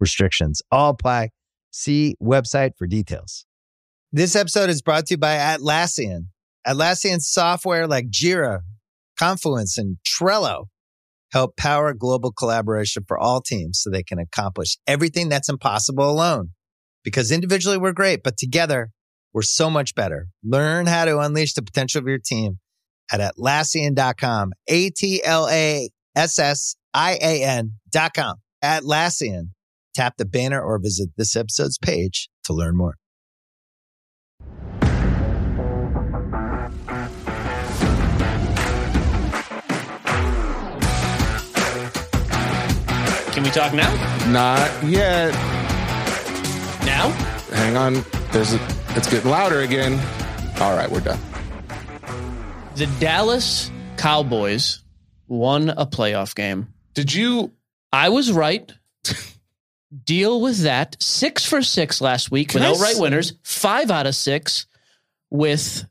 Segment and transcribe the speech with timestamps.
[0.00, 1.30] restrictions all apply.
[1.70, 3.46] See website for details.
[4.12, 6.26] This episode is brought to you by Atlassian.
[6.66, 8.60] Atlassian software like Jira,
[9.18, 10.66] Confluence, and Trello
[11.32, 16.50] help power global collaboration for all teams so they can accomplish everything that's impossible alone.
[17.02, 18.90] Because individually we're great, but together
[19.32, 20.28] we're so much better.
[20.44, 22.60] Learn how to unleash the potential of your team
[23.12, 24.52] at Atlassian.com.
[24.68, 28.36] A T L A S S I A N.com.
[28.62, 29.48] Atlassian.
[29.94, 32.96] Tap the banner or visit this episode's page to learn more.
[43.32, 43.92] Can we talk now?
[44.30, 45.32] Not yet.
[46.84, 47.10] Now?
[47.52, 48.04] Hang on.
[48.30, 50.00] There's a, it's getting louder again.
[50.60, 51.18] All right, we're done.
[52.76, 54.82] The Dallas Cowboys
[55.26, 56.72] won a playoff game.
[56.94, 57.52] Did you?
[57.92, 58.72] I was right.
[60.04, 60.96] Deal with that.
[61.00, 63.32] Six for six last week Can with I outright s- winners.
[63.42, 64.66] Five out of six
[65.30, 65.84] with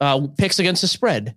[0.00, 1.36] uh, picks against the spread.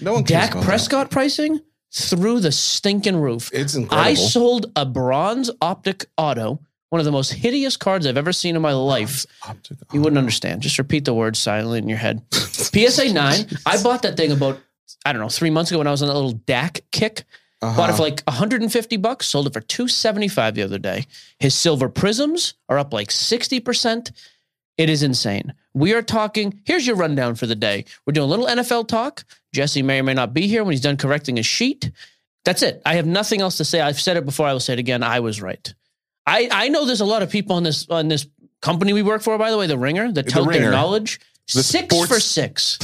[0.00, 0.66] No one cares Dak about that.
[0.66, 1.60] Prescott pricing
[1.92, 3.50] through the stinking roof.
[3.52, 4.08] It's incredible.
[4.10, 6.60] I sold a bronze optic auto,
[6.90, 9.24] one of the most hideous cards I've ever seen in my life.
[9.48, 10.60] Optic- You wouldn't understand.
[10.62, 12.22] Just repeat the words silently in your head.
[12.32, 14.58] PSA 9, I bought that thing about,
[15.06, 17.24] I don't know, three months ago when I was on that little Dak kick.
[17.62, 17.76] Uh-huh.
[17.76, 21.06] Bought it for like 150 bucks, sold it for 275 the other day.
[21.38, 24.12] His silver Prizms are up like 60%.
[24.76, 25.54] It is insane.
[25.72, 26.60] We are talking.
[26.64, 27.86] Here's your rundown for the day.
[28.04, 29.24] We're doing a little NFL talk.
[29.54, 31.90] Jesse may or may not be here when he's done correcting his sheet.
[32.44, 32.82] That's it.
[32.84, 33.80] I have nothing else to say.
[33.80, 34.46] I've said it before.
[34.46, 35.02] I will say it again.
[35.02, 35.74] I was right.
[36.26, 38.26] I, I know there's a lot of people on this on this
[38.60, 41.20] company we work for, by the way, the Ringer, that The tout their knowledge.
[41.54, 42.78] The six sports- for six.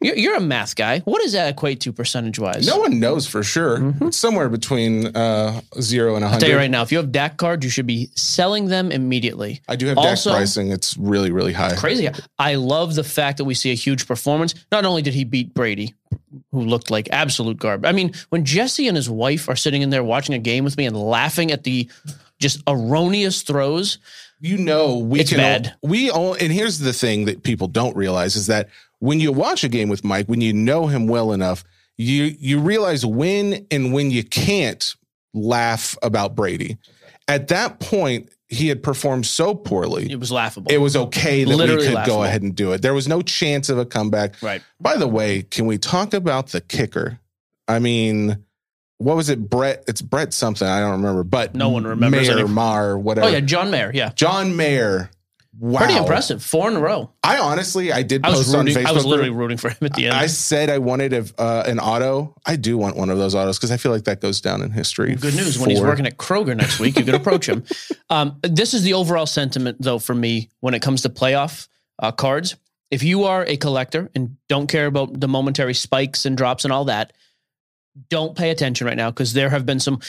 [0.00, 1.00] You're, you're a math guy.
[1.00, 2.66] What does that equate to percentage wise?
[2.66, 3.94] No one knows for sure.
[4.02, 6.34] It's somewhere between uh, zero and a Mm-hmm.
[6.34, 8.92] I'll tell you right now, if you have Dak cards, you should be selling them
[8.92, 9.60] immediately.
[9.68, 10.70] I do have Also- Dak pricing.
[10.70, 11.74] It's really, really high.
[11.74, 12.08] Crazy.
[12.38, 14.54] I love the fact that we see a huge performance.
[14.70, 15.94] Not only did he beat Brady,
[16.52, 17.88] who looked like absolute garbage.
[17.88, 20.76] I mean, when Jesse and his wife are sitting in there watching a game with
[20.76, 21.90] me and laughing at the
[22.38, 23.98] just erroneous throws,
[24.40, 25.38] You know, we It's can.
[25.38, 25.74] bad.
[25.82, 28.68] We all, and here's the thing that people don't realize is that
[29.00, 31.64] when you watch a game with Mike, when you know him well enough,
[31.96, 34.94] you you realize when and when you can't
[35.34, 36.78] laugh about Brady.
[37.26, 40.10] At that point, he had performed so poorly.
[40.10, 40.72] it was laughable.
[40.72, 42.16] It was okay that Literally we could laughable.
[42.18, 42.80] go ahead and do it.
[42.82, 44.40] There was no chance of a comeback.
[44.42, 44.62] right.
[44.80, 47.18] By the way, can we talk about the kicker?
[47.66, 48.42] I mean,
[48.98, 49.48] what was it?
[49.48, 49.84] Brett?
[49.88, 50.66] It's Brett something.
[50.66, 51.24] I don't remember.
[51.24, 53.26] But No one remembers Mayer, any- Mar, whatever.
[53.28, 53.40] Oh, yeah.
[53.40, 53.90] John Mayer.
[53.94, 54.10] Yeah.
[54.14, 55.10] John Mayer.
[55.60, 55.80] Wow.
[55.80, 56.40] Pretty impressive.
[56.40, 57.10] Four in a row.
[57.24, 58.66] I honestly, I did I post on.
[58.66, 58.86] Facebook.
[58.86, 60.14] I was literally rooting for him at the end.
[60.14, 62.36] I said I wanted a, uh, an auto.
[62.46, 64.70] I do want one of those autos because I feel like that goes down in
[64.70, 65.16] history.
[65.16, 65.58] Good news.
[65.58, 67.64] When he's working at Kroger next week, you could approach him.
[68.10, 72.10] Um, this is the overall sentiment, though, for me when it comes to playoff uh,
[72.10, 72.56] cards.
[72.90, 76.72] If you are a collector and don't care about the momentary spikes and drops and
[76.72, 77.12] all that,
[78.10, 80.00] don't pay attention right now because there have been some.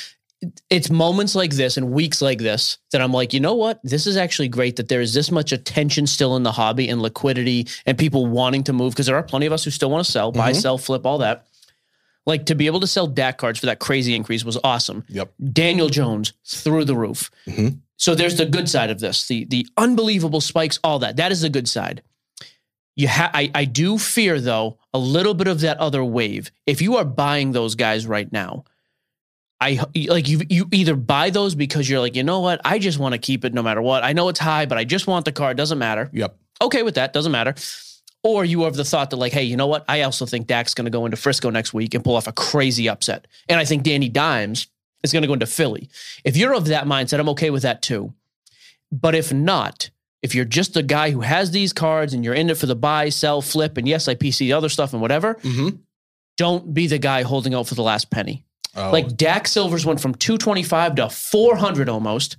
[0.70, 3.82] It's moments like this and weeks like this that I'm like, you know what?
[3.84, 7.02] This is actually great that there is this much attention still in the hobby and
[7.02, 10.06] liquidity and people wanting to move because there are plenty of us who still want
[10.06, 10.62] to sell, buy, Mhm.
[10.62, 11.46] sell, flip, all that.
[12.26, 15.04] Like to be able to sell Dak cards for that crazy increase was awesome.
[15.10, 15.34] Yep.
[15.52, 17.30] Daniel Jones through the roof.
[17.46, 17.80] Mhm.
[17.98, 21.18] So there's the good side of this, the the unbelievable spikes, all that.
[21.18, 22.02] That is the good side.
[23.00, 26.52] You ha- I, I do fear though a little bit of that other wave.
[26.68, 28.66] If you are buying those guys right now,
[29.62, 30.42] I like you.
[30.50, 33.46] You either buy those because you're like, you know what, I just want to keep
[33.46, 34.04] it no matter what.
[34.04, 35.56] I know it's high, but I just want the card.
[35.56, 36.10] Doesn't matter.
[36.12, 36.38] Yep.
[36.62, 37.14] Okay with that.
[37.14, 37.56] Doesn't matter.
[38.22, 39.86] Or you have the thought that like, hey, you know what?
[39.88, 42.34] I also think Dak's going to go into Frisco next week and pull off a
[42.34, 44.68] crazy upset, and I think Danny Dimes
[45.04, 45.88] is going to go into Philly.
[46.26, 48.14] If you're of that mindset, I'm okay with that too.
[48.92, 49.90] But if not,
[50.22, 52.76] if you're just a guy who has these cards and you're in it for the
[52.76, 55.70] buy, sell, flip, and yes, I PC other stuff and whatever, Mm-hmm.
[56.38, 58.46] don't be the guy holding out for the last penny.
[58.76, 62.38] Oh, Like Dak Silvers went from 225 to 400 almost.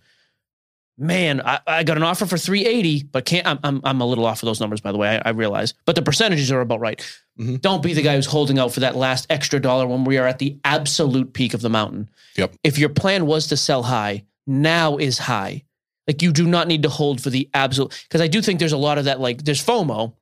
[0.99, 3.47] Man, I, I got an offer for 380, but can't.
[3.47, 5.09] I'm, I'm, I'm a little off of those numbers, by the way.
[5.25, 7.01] I, I realize, but the percentages are about right.
[7.39, 7.59] Mhm.
[7.63, 10.27] Don't be the guy who's holding out for that last extra dollar when we are
[10.27, 12.11] at the absolute peak of the mountain.
[12.37, 12.55] Yep.
[12.63, 15.65] If your plan was to sell high, now is high.
[16.11, 17.97] Like you do not need to hold for the absolute.
[18.09, 19.21] Because I do think there's a lot of that.
[19.21, 20.13] Like there's FOMO,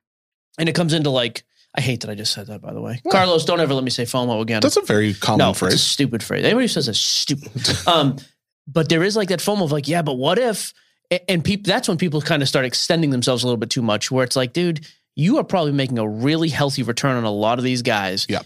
[0.59, 1.45] and it comes into like.
[1.75, 2.61] I hate that I just said that.
[2.61, 3.13] By the way, What?
[3.13, 5.67] Carlos, don't ever let me say FOMO again that's a very common no, it's a
[5.67, 5.83] phrase.
[5.83, 6.45] stupid phrase.
[6.45, 7.51] Anybody who says it's stupid.
[7.87, 8.17] um,
[8.67, 10.75] but there is like that FOMO of like, yeah, but what if?
[11.27, 14.11] And people, that's when people kind of start extending themselves a little bit too much.
[14.11, 14.87] Where it's like, dude,
[15.17, 18.27] you are probably making a really healthy return on a lot of these guys.
[18.29, 18.43] Yeah.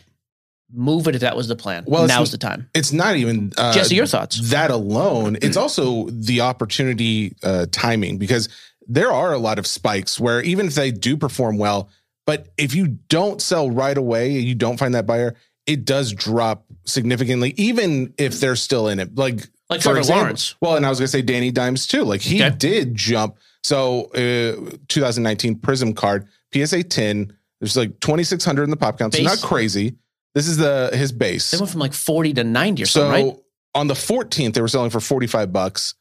[0.74, 1.84] Move it if that was the plan.
[1.86, 2.68] Well, now's the time.
[2.74, 4.50] It's not even uh, Jesse, your thoughts?
[4.50, 5.36] that alone.
[5.42, 8.48] It's also the opportunity uh, timing because
[8.88, 11.88] there are a lot of spikes where even if they do perform well,
[12.26, 15.34] but if you don't sell right away, you don't find that buyer,
[15.66, 19.14] it does drop significantly, even if they're still in it.
[19.16, 20.54] Like Like for Trevor example- Lawrence.
[20.60, 22.04] Well, and I was going to say Danny Dimes too.
[22.04, 22.54] Like he Okay.
[22.56, 23.36] did jump.
[23.62, 27.32] So uh, 2019 Prizm card PSA 10.
[27.60, 29.14] There's like 2,600 in the pop count.
[29.14, 29.40] So Base?
[29.42, 29.94] not crazy.
[30.34, 31.50] This is the his base.
[31.50, 33.36] They went from like 40 to 90 or So something, right?
[33.74, 35.94] on the 14th, they were selling for 45 bucks.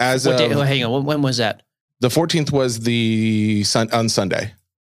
[0.00, 0.92] As What day, of, oh, hang on.
[0.92, 1.62] When- When was that?
[2.00, 4.52] the 14th was the sun on Sunday.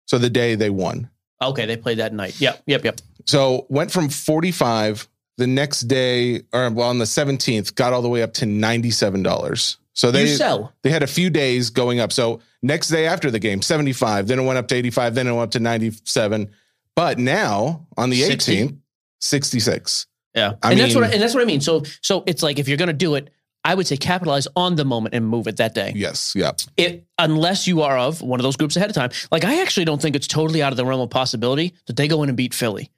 [0.06, 1.10] So the day they won.
[1.42, 2.40] Okay, they played that night.
[2.40, 3.00] Yep, yep, yep.
[3.26, 8.08] So went from 45 the next day, or well, on the 17th, got all the
[8.08, 9.76] way up to $97.
[9.92, 10.72] So they you sell.
[10.82, 12.12] they had a few days going up.
[12.12, 15.32] So next day after the game, 75, then it went up to 85, then it
[15.32, 16.50] went up to 97.
[16.96, 18.68] But now on the 60?
[18.68, 18.78] 18th,
[19.20, 20.06] 66.
[20.34, 21.60] Yeah, I and that's what I, mean- and that's what I mean.
[21.60, 23.30] So so it's like if you're gonna do it,
[23.64, 25.92] I would say capitalize on the moment and move it that day.
[25.94, 26.34] Yes.
[26.36, 26.60] Yep.
[26.76, 29.10] It unless you are of one of those groups ahead of time.
[29.30, 32.08] Like I actually don't think it's totally out of the realm of possibility that they
[32.08, 32.90] go in and beat Philly.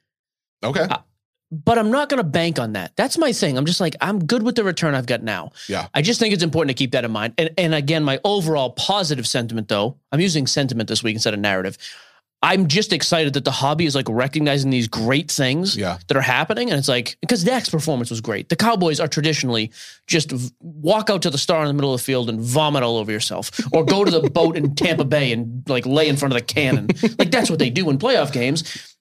[0.63, 0.81] Okay.
[0.81, 0.97] Uh,
[1.49, 2.93] but I'm not going to bank on that.
[2.97, 3.57] That's my thing.
[3.57, 5.51] I'm just like I'm good with the return I've got now.
[5.69, 5.87] Yeah.
[5.93, 7.35] I just think it's important to keep that in mind.
[7.37, 11.39] And and again, my overall positive sentiment though, I'm using sentiment this week instead of
[11.39, 11.77] narrative.
[12.43, 15.97] I'm just excited that the hobby is like recognizing these great things Yeah.
[16.07, 16.69] that are happening.
[16.69, 18.49] And it's like, because Dak's performance was great.
[18.49, 19.71] The Cowboys are traditionally
[20.05, 22.83] just v- walk out to the star in the middle of the field and vomit
[22.83, 26.15] all over yourself, or go to the boat in Tampa Bay and like lay in
[26.15, 26.89] front of the cannon.
[27.17, 28.95] Like that's what they do in playoff games.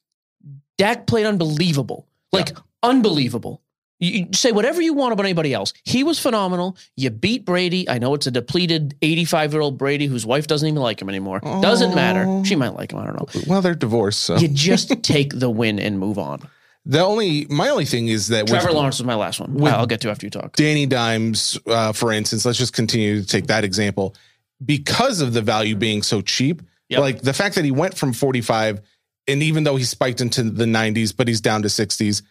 [0.79, 3.61] Dak played unbelievable, like unbelievable.
[3.99, 5.73] You, say whatever you want about anybody else.
[5.85, 6.77] He was phenomenal.
[6.97, 7.89] You beat Brady.
[7.89, 11.09] I know it's a depleted 85 year old Brady whose wife doesn't even like him
[11.09, 11.41] anymore.
[11.41, 12.45] Doesn't matter.
[12.45, 12.99] She might like him.
[12.99, 13.43] I don't know.
[13.47, 14.21] Well, they're divorced.
[14.21, 16.47] So You just take the win and move on.
[16.85, 19.63] the only, my only thing is that Trevor with Lawrence was my last one.
[19.67, 20.57] I'll get to after you talk.
[20.57, 24.15] Danny Dimes, uh, for instance, let's just continue to take that example
[24.65, 26.63] because of the value being so cheap.
[26.89, 27.01] Yep.
[27.01, 28.81] Like the fact that he went from 45
[29.27, 32.23] and even though he spiked into the 90s, but he's down to 60s,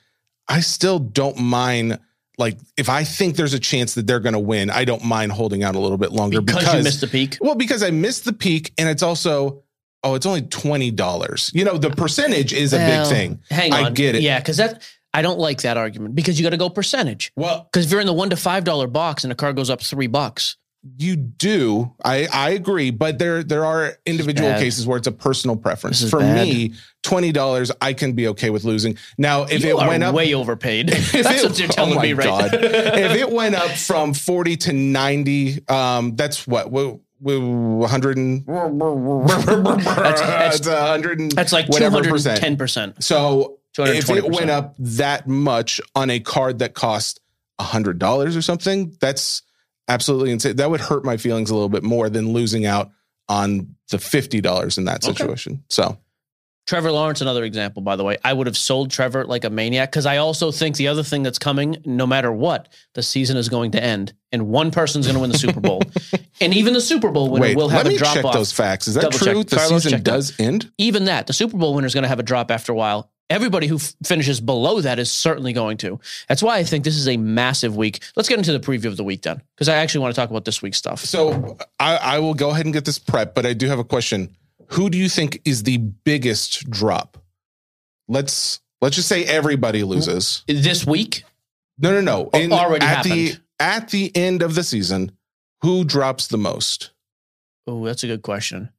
[0.47, 1.99] I still don't mind.
[2.37, 5.31] Like if I think there's a chance that they're going to win, I don't mind
[5.31, 7.37] holding out a little bit longer Because, you missed the peak.
[7.39, 9.63] Well, because I missed the peak, and it's also
[10.03, 11.51] oh, it's only twenty dollars.
[11.53, 13.39] You know, the percentage is a Well, big thing.
[13.49, 13.85] Hang on.
[13.85, 14.21] I get it.
[14.21, 14.83] Yeah, because that
[15.13, 17.31] I don't like that argument because you got to go percentage.
[17.37, 19.69] Well, Because if you're in the one to five dollar box and a car goes
[19.69, 20.57] up three bucks,
[20.97, 21.93] you do.
[22.03, 26.07] I I agree, but there there are individual cases where it's a personal preference.
[26.09, 26.47] For bad.
[26.47, 28.97] me, twenty dollars, I can be okay with losing.
[29.17, 30.13] Now, if you it went up.
[30.13, 30.89] way overpaid.
[31.11, 32.25] That's it- what you're oh telling my me, right?
[32.25, 32.53] God.
[32.53, 36.71] if it went up from 40 to 90, um, that's what?
[36.71, 36.97] we
[37.39, 39.85] 100 and That's-
[40.19, 42.39] that's- it's 100 and That's like two whatever hundred percent.
[42.39, 43.03] ten percent.
[43.03, 47.19] So if it went up that much on a card that cost
[47.59, 49.41] hundred dollars or something, that's
[49.87, 50.55] absolutely insane.
[50.57, 52.91] That would hurt my feelings a little bit more than losing out
[53.29, 55.13] on the fifty dollars in that Okay.
[55.13, 55.63] situation.
[55.69, 55.97] So
[56.67, 58.17] Trevor Lawrence, another example, by the way.
[58.23, 61.21] I would have sold Trevor like a maniac because I also think the other thing
[61.21, 65.13] that's coming, no matter what, the season is going to end and one person's going
[65.13, 65.81] to win the Super Bowl.
[66.41, 68.33] and even the Super Bowl winner wait, will have let me a drop check off.
[68.33, 68.87] those facts.
[68.87, 69.43] Is that Double true?
[69.43, 69.47] check.
[69.47, 70.71] The Carlos, season does end.
[70.79, 73.11] even that, the Super Bowl winner is going to have a drop after a while.
[73.29, 75.99] Everybody who f- finishes below that is certainly going to.
[76.29, 78.03] That's why I think this is a massive week.
[78.15, 80.29] Let's get into the preview of the week then, because I actually want to talk
[80.29, 80.99] about this week's stuff.
[81.03, 83.83] So I, I will go ahead and get this prep, but I do have a
[83.83, 84.35] question.
[84.69, 87.17] Who do you think is the biggest drop?
[88.07, 90.43] Let's let's just say everybody loses.
[90.47, 91.23] This week,
[91.79, 92.29] No, no, no.
[92.31, 95.11] Oh, already at the at the end of the season,
[95.61, 96.91] who drops the most?
[97.67, 98.69] oh, that's a good question.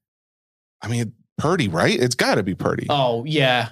[0.80, 1.98] I mean, Purdy, right?
[1.98, 2.86] It's got to be Purdy.
[2.88, 3.70] Oh yeah,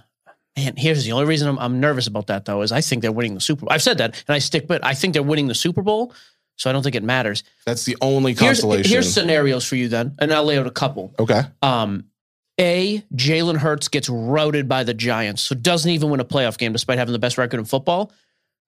[0.56, 0.74] man.
[0.76, 3.34] Here's the only reason I'm, I'm nervous about that though is I think they're winning
[3.34, 3.72] the Super Bowl.
[3.72, 6.12] I've said that and I stick, but I think they're winning the Super Bowl.
[6.56, 7.42] so I don't think it matters.
[7.66, 8.90] That's the only Here's, consolation.
[8.90, 11.14] here's scenarios for you then, and I'll lay out a couple.
[11.18, 11.42] okay.
[11.62, 12.04] Um,
[12.60, 16.72] a Jalen Hurts gets routed by the Giants, so doesn't even win a playoff game
[16.72, 18.12] despite having the best record in football.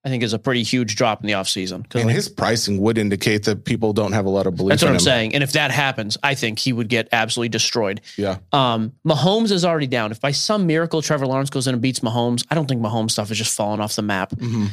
[0.07, 1.85] I think is a pretty huge drop in the offseason.
[1.93, 4.87] And his pricing would indicate that people don't have a lot of belief That's what
[4.89, 4.99] I'm him.
[5.01, 5.35] saying.
[5.35, 7.99] And if that happens, I think he would get absolutely destroyed.
[8.15, 8.37] Yeah.
[8.53, 10.11] Um, Mahomes is already down.
[10.11, 13.11] If by some miracle Trevor Lawrence goes in and beats Mahomes, I don't think Mahomes
[13.11, 14.31] stuff is just falling off the map.
[14.31, 14.69] Mhm.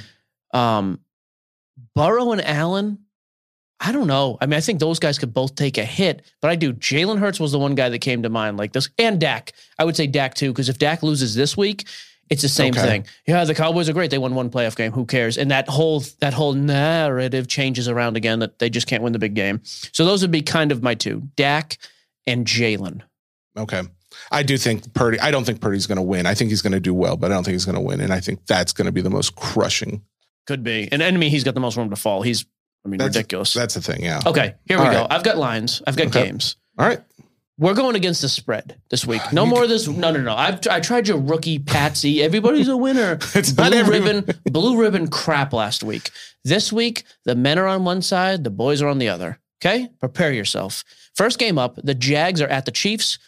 [0.52, 1.00] Um,
[1.96, 2.98] Burrow and Allen,
[3.80, 4.38] I don't know.
[4.40, 6.72] I mean, I think those guys could both take a hit, but I do.
[6.72, 9.52] Jalen Hurts was the one guy that came to mind like this, and Dak.
[9.78, 11.86] I would say Dak too, because if Dak loses this week,
[12.30, 12.82] it's the same Okay.
[12.82, 13.06] thing.
[13.26, 14.10] Yeah, the Cowboys are great.
[14.10, 14.92] They won one playoff game.
[14.92, 15.36] Who cares?
[15.38, 19.18] And that whole that whole narrative changes around again that they just can't win the
[19.18, 19.60] big game.
[19.64, 21.78] So those would be kind of my two: Dak
[22.26, 23.02] and Jalen.
[23.56, 23.82] Okay.
[24.30, 26.24] I do think Purdy, I don't think Purdy's going to win.
[26.24, 28.00] I think he's going to do well, but I don't think he's going to win.
[28.00, 30.02] And I think that's going to be the most crushing.
[30.46, 30.88] Could be.
[30.92, 32.22] And enemy, he's got the most room to fall.
[32.22, 32.44] He's,
[32.84, 33.52] I mean, That's- ridiculous.
[33.54, 34.04] That's the thing.
[34.04, 34.20] Yeah.
[34.24, 35.00] okay, here we All go.
[35.00, 35.06] right.
[35.12, 35.82] I've got lines.
[35.86, 36.26] I've got Okay.
[36.26, 36.56] games.
[36.78, 37.00] All right.
[37.56, 39.20] We're going against the spread this week.
[39.24, 39.86] Ah, no more of this.
[39.86, 40.34] No, no, no.
[40.34, 42.22] I've I tried your rookie patsy.
[42.22, 43.18] Everybody's a winner.
[43.34, 46.10] It's blue not every- ribbon, blue ribbon crap last week.
[46.42, 49.38] This week, the men are on one side, the boys are on the other.
[49.64, 50.82] Okay, prepare yourself.
[51.14, 53.18] First game up, the Jags are at the Chiefs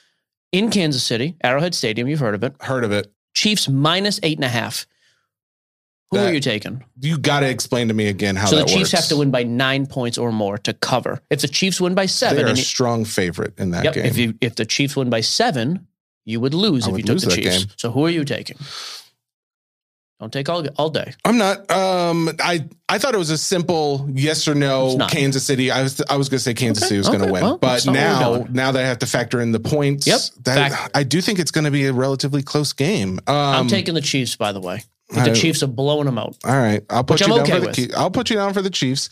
[0.53, 2.09] in Kansas City, Arrowhead Stadium.
[2.09, 2.55] You've heard of it.
[2.61, 3.13] Heard of it.
[3.35, 4.87] Chiefs minus eight and a half.
[6.13, 6.85] Who That- are you taking?
[7.01, 8.91] You got to explain to me again how so the Chiefs works.
[8.93, 11.21] have to win by nine points or more to cover.
[11.31, 13.95] If the Chiefs win by seven, They're a you- strong favorite in that Yep.
[13.95, 14.05] game.
[14.07, 15.87] If you if the Chiefs win by seven,
[16.25, 17.59] you would lose I if would you took the Chiefs.
[17.65, 17.67] game.
[17.77, 18.57] So who are you taking?
[20.21, 21.13] Don't take all all day.
[21.27, 21.71] I'm not.
[21.71, 24.97] Um, I I thought it was a simple yes or no.
[25.11, 25.71] Kansas City.
[25.71, 27.73] I was I was going to say Kansas Okay, City was gonna win, well, but
[27.73, 30.21] that's not where we're now now that I have to factor in the points, Yep,
[30.45, 33.19] that I do think it's going to be a relatively close game.
[33.27, 34.85] Um, I'm taking the Chiefs, by the way.
[35.11, 36.37] I think I- the Chiefs are blowing them out.
[36.45, 37.67] All right, I'll put you down okay for the.
[37.67, 37.77] with.
[37.77, 37.95] Chiefs.
[37.97, 39.11] I'll put you down for the Chiefs.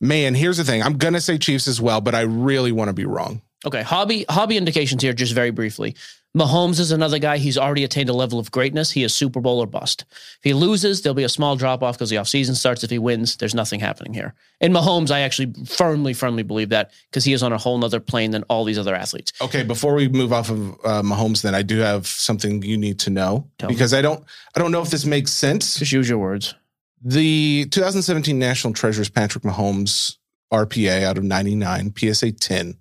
[0.00, 0.82] Man, here's the thing.
[0.82, 3.40] I'm going to say Chiefs as well, but I really want to be wrong.
[3.66, 5.94] Okay, hobby hobby indications here, just very briefly.
[6.36, 7.38] Mahomes is another guy.
[7.38, 8.90] He's already attained a level of greatness.
[8.90, 10.04] He is Super Bowl or bust.
[10.10, 12.82] If he loses, there'll be a small drop off because the offseason starts.
[12.82, 14.34] If he wins, there's nothing happening here.
[14.60, 18.00] In Mahomes, I actually firmly, firmly believe that because he is on a whole nother
[18.00, 19.32] plane than all these other athletes.
[19.40, 22.98] Okay, before we move off of uh, Mahomes, then I do have something you need
[23.00, 23.76] to know Tell me.
[23.76, 24.24] because I don't
[24.56, 25.78] I don't know if this makes sense.
[25.78, 26.54] Just use your words.
[27.00, 30.16] The 2017 National Treasures Patrick Mahomes
[30.52, 32.76] RPA out of 99 PSA 10.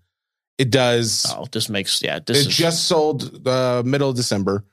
[0.57, 1.25] It does.
[1.29, 2.19] Oh, this makes yeah.
[2.25, 4.63] This it is just sold uh, middle of December,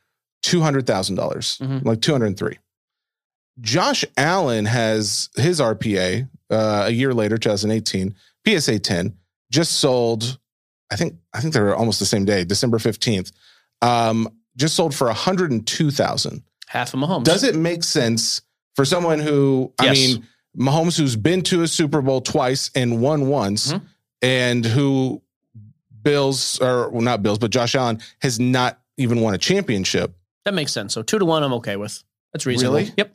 [0.43, 1.85] two hundred thousand dollars, Mhm.
[1.85, 2.59] like two hundred three.
[3.61, 8.15] Josh Allen has his RPA uh, a year later, 2018
[8.47, 9.15] PSA 10,
[9.51, 10.39] just sold.
[10.91, 13.33] I think I think they're almost the same day, December 15th.
[13.83, 16.43] Um, just sold for 102,000.
[16.69, 17.25] half of Mahomes.
[17.25, 18.43] Does it make sense
[18.77, 23.27] for someone who, I mean, Mahomes, who's been to a Super Bowl twice and won
[23.29, 23.83] once, Mhm.
[24.23, 25.23] and who
[26.02, 30.14] Bills, or well, not Bills, but Josh Allen has not even won a championship?
[30.45, 30.95] That makes sense.
[30.95, 32.02] So two to one, I'm okay with.
[32.33, 32.76] That's reasonable.
[32.78, 32.92] Really?
[32.97, 33.14] Yep.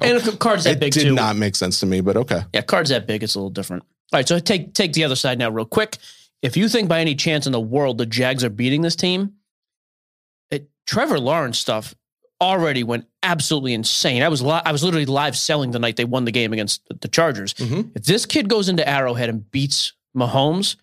[0.00, 1.14] And cards that It big did too.
[1.14, 2.42] not make sense to me, but okay.
[2.54, 3.82] Yeah, cards that big, it's a little different.
[4.12, 5.98] All right, so take take the other side now, real quick.
[6.40, 9.34] If you think by any chance in the world the Jags are beating this team,
[10.50, 11.94] it, Trevor Lawrence stuff
[12.40, 14.22] already went absolutely insane.
[14.22, 16.82] I was li- I was literally live selling the night they won the game against
[17.00, 17.54] the- Chargers.
[17.54, 17.90] Mhm.
[17.94, 20.76] If this kid goes into Arrowhead and beats Mahomes,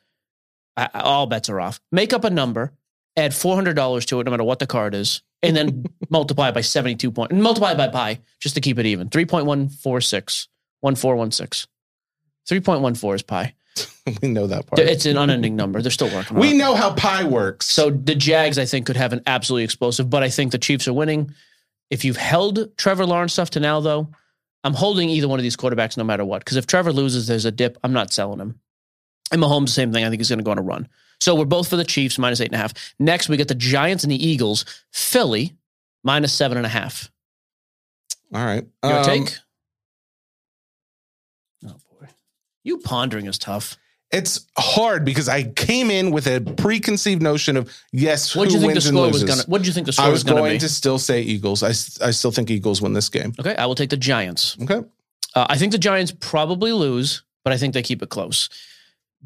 [0.93, 1.79] I, all bets are off.
[1.91, 2.74] Make up a number,
[3.17, 6.50] add four hundred dollars to it, no matter what the card is, and then multiply
[6.50, 9.09] it by seventy two point and multiply it by pi just to keep it even.
[9.09, 10.48] Three point one four six
[10.81, 11.67] one four one six.
[12.48, 13.53] Three point one four is pi.
[14.21, 14.79] we know that part.
[14.79, 15.81] It's an unending number.
[15.81, 16.36] They're still working.
[16.36, 17.67] on we know how pi works.
[17.67, 20.88] So the Jags, I think, could have an absolutely explosive, but I think the Chiefs
[20.88, 21.33] are winning.
[21.89, 24.09] If you've held Trevor Lawrence stuff to now, though,
[24.63, 26.39] I'm holding either one of these quarterbacks no matter what.
[26.39, 27.77] Because if Trevor loses, there's a dip.
[27.83, 28.59] I'm not selling him.
[29.31, 30.03] And Mahomes, the same thing.
[30.05, 30.88] I think he's going to go on a run.
[31.19, 32.74] So we're both for the Chiefs, minus eight and a half.
[32.98, 34.65] Next, we get the Giants and the Eagles.
[34.91, 35.53] Philly,
[36.03, 37.12] minus seven and a half.
[38.33, 38.65] all right.
[38.83, 39.36] Your Um, take?
[41.65, 42.07] Oh, boy.
[42.63, 43.77] You pondering is tough.
[44.12, 48.59] It's hard because I came in with a preconceived notion of yes, What who you
[48.59, 49.43] think the score was to?
[49.48, 50.59] What did you think the score I was was going to going be?
[50.59, 51.62] to still say Eagles.
[51.62, 51.69] I,
[52.03, 53.33] I still think Eagles win this game.
[53.39, 54.57] Okay, I will take the Giants.
[54.63, 54.81] Okay.
[55.36, 58.50] Uh, I think the Giants probably lose, but I think they keep it close.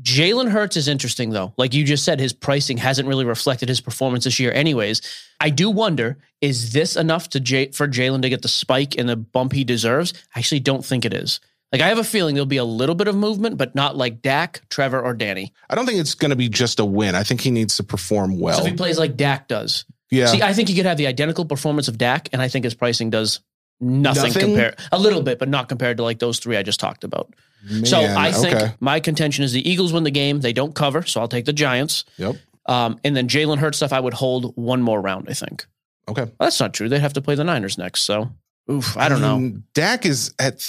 [0.02, 1.54] Jalen Hurts is interesting, though.
[1.58, 5.02] Like you just said, his pricing hasn't really reflected his performance this year, anyways.
[5.40, 9.08] I do wonder: is this enough to J- for Jalen to get the spike and
[9.08, 10.14] the bump he deserves?
[10.36, 11.40] I actually don't think it is.
[11.72, 14.22] Like I have a feeling there'll be a little bit of movement, but not like
[14.22, 15.54] Dak, Trevor, or Danny.
[15.70, 17.16] I don't think it's going to be just a win.
[17.16, 18.60] I think he needs to perform well.
[18.60, 20.28] So if he plays like Dak does, yeah.
[20.28, 22.76] see, I think he could have the identical performance of Dak, and I think his
[22.76, 23.40] pricing does
[23.84, 24.42] nothing, nothing?
[24.42, 27.34] compared a little bit but not compared to like those three i just talked about
[27.70, 28.74] Man, so i think okay.
[28.80, 31.54] my contention is the eagles win the game they don't cover so i'll take the
[31.54, 32.36] giants yep
[32.66, 35.66] um, and then jalen hurts stuff i would hold one more round i think
[36.08, 38.32] okay well, that's not true they'd have to play the niners next so
[38.72, 40.60] oof i don't I mean, know dak is at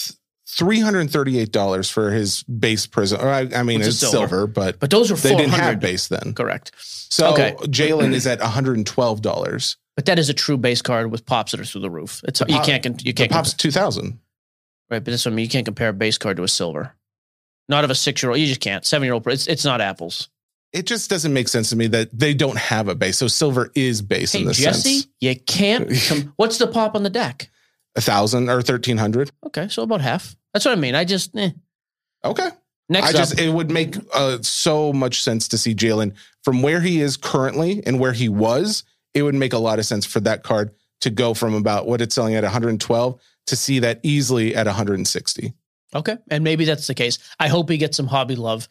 [0.46, 3.20] $338 for his base Prizm.
[3.20, 6.08] Or I, I mean, it's silver, silver, but but those are they didn't have base
[6.08, 6.34] then.
[6.34, 6.70] Correct.
[6.76, 7.54] So okay.
[7.62, 9.76] Jalen is at $112.
[9.96, 12.20] But that is a true base card with pops that are through the roof.
[12.26, 14.18] It's you pop- can't you can't pop's two thousand.
[14.90, 14.98] right.
[14.98, 15.44] But that's what I mean.
[15.44, 16.94] You can't compare a base card to a silver.
[17.68, 18.40] Not of a six year old.
[18.40, 18.84] You just can't.
[18.84, 19.26] Seven year old.
[19.28, 20.28] It's it's not apples.
[20.72, 23.18] It just doesn't make sense to me that they don't have a base.
[23.18, 25.06] So silver is base Hey in this Jesse, sense.
[25.20, 25.88] you can't.
[26.08, 27.48] Com- what's the pop on the Dak?
[27.94, 29.30] A thousand or thirteen hundred.
[29.46, 30.34] Okay, so about half.
[30.52, 30.96] That's what I mean.
[30.96, 31.50] I just eh.
[32.24, 32.48] Okay.
[32.88, 33.14] next I up.
[33.14, 37.16] just it would make uh, so much sense to see Jalen from where he is
[37.16, 38.82] currently and where he was.
[39.14, 42.00] It would make a lot of sense for that card to go from about what
[42.00, 45.54] it's selling at 112 to see that easily at 160.
[45.94, 46.16] Okay.
[46.30, 47.18] And maybe that's the case.
[47.38, 48.68] I hope he gets some hobby love.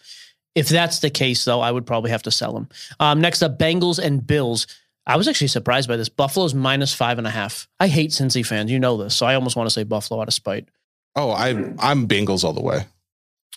[0.56, 2.68] If that's the case, though, I would probably have to sell him.
[3.00, 4.68] Um, next up, Bengals and Bills.
[5.06, 6.10] I was actually surprised by this.
[6.10, 7.68] Buffalo's minus five and a half.
[7.80, 8.72] I hate Cincy fans.
[8.72, 9.16] You know this.
[9.16, 10.68] So I almost want to say Buffalo out of spite.
[11.16, 12.86] Oh, I I'm Bengals all the way.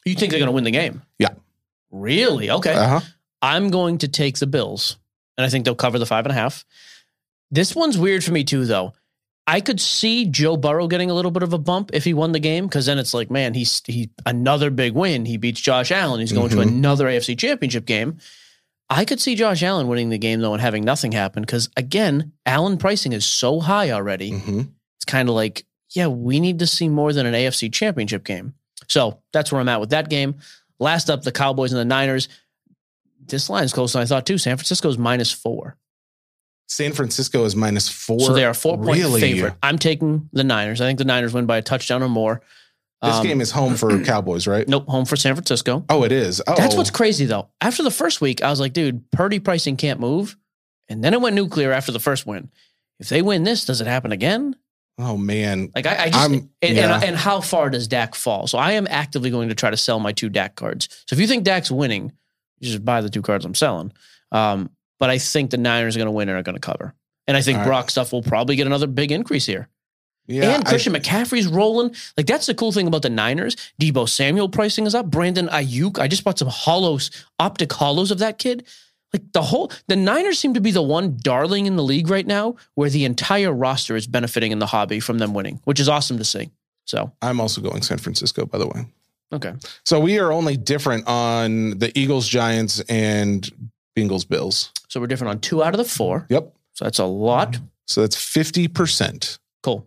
[0.05, 1.03] You think they're going to win the game?
[1.19, 1.31] Yeah.
[1.91, 2.51] Really?
[2.51, 2.73] Okay.
[2.73, 3.01] Uh huh.
[3.43, 4.97] I'm going to take the Bills,
[5.37, 6.65] and I think they'll cover the five and a half.
[7.51, 8.93] This one's weird for me too, though.
[9.47, 12.33] I could see Joe Burrow getting a little bit of a bump if he won
[12.33, 15.25] the game, because then it's like, man, he's he another big win.
[15.25, 16.19] He beats Josh Allen.
[16.21, 16.63] He's going to Mhm.
[16.63, 18.19] another AFC Championship game.
[18.91, 22.33] I could see Josh Allen winning the game though and having nothing happen because again,
[22.45, 24.31] Allen pricing is so high already.
[24.31, 24.63] hmm
[24.97, 28.55] It's kind of like, yeah, we need to see more than an AFC Championship game.
[28.89, 30.37] So that's where I'm at with that game.
[30.81, 32.29] Last up, the Cowboys and the Niners.
[33.29, 34.39] This line is closer than I thought too.
[34.39, 35.77] San Francisco's minus four.
[36.69, 38.19] San Francisco is minus four.
[38.21, 39.21] so they are four point Really?
[39.21, 39.55] favorite.
[39.63, 40.81] I'm taking the Niners.
[40.81, 42.43] I think the Niners win by a touchdown or more.
[43.03, 44.67] This Um, game is home for Cowboys, right?
[44.67, 45.85] Nope, home for San Francisco.
[45.89, 46.43] Oh, it is.
[46.47, 47.49] Oh, That's what's crazy though.
[47.61, 50.37] After the first week, I was like, dude, Purdy pricing can't move.
[50.89, 52.51] And then it went nuclear after the first win.
[52.99, 54.57] If they win this, does it happen again?
[54.99, 55.71] Oh man.
[55.75, 58.47] Like I, I just I'm- and, and, and how far does Dak fall?
[58.49, 60.89] So I am actively going to try to sell my two Dak cards.
[61.07, 62.13] So if you think Dak's winning,
[62.61, 63.93] you just buy the two cards I'm selling.
[64.33, 66.95] Um, but I think the Niners are going to win and are going to cover.
[67.27, 67.67] And I think right.
[67.67, 69.69] Brock stuff will probably get another big increase here.
[70.27, 70.57] Yeah.
[70.57, 71.95] and I- Christian McCaffrey's rolling.
[72.17, 73.57] Like that's the cool thing about the Niners.
[73.81, 75.07] Deebo Samuel pricing is up.
[75.07, 75.99] Brandon Aiyuk.
[75.99, 78.67] I just bought some holos, optic holos of that kid.
[79.13, 82.27] Like the whole the Niners seem to be the one darling in the league right
[82.27, 85.89] now where the entire roster is benefiting in the hobby from them winning, which is
[85.89, 86.51] awesome to see.
[86.87, 88.87] So I'm also going San Francisco, by the way.
[89.33, 89.55] Okay.
[89.85, 93.49] So we are only different on the Eagles, Giants, and
[93.97, 94.73] Bengals, Bills.
[94.89, 96.27] So we're different on two out of the four.
[96.29, 96.55] Yep.
[96.75, 97.59] So that's a lot.
[97.87, 99.39] So that's 50%.
[99.63, 99.87] Cool.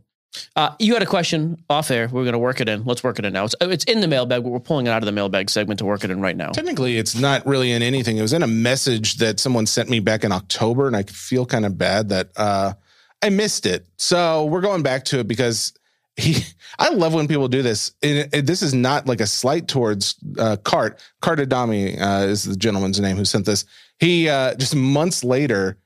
[0.55, 2.07] Uh, you had a question off air.
[2.07, 2.85] We're going to work it in.
[2.85, 3.45] Let's work it in now.
[3.45, 5.85] It's, it's in the mailbag, but we're pulling it out of the mailbag segment to
[5.85, 6.49] work it in right now.
[6.49, 8.17] Technically, it's not really in anything.
[8.17, 11.45] It was in a message that someone sent me back in October, and I feel
[11.45, 12.73] kind of bad that uh,
[13.21, 13.87] I missed it.
[13.97, 15.73] So we're going back to it because
[16.19, 16.43] he.
[16.77, 17.91] I love when people do this.
[18.03, 20.99] And it- this is not like a slight towards uh, Cart.
[21.21, 23.65] Cart Adami uh, is the gentleman's name who sent this.
[23.99, 25.77] He uh, just months later,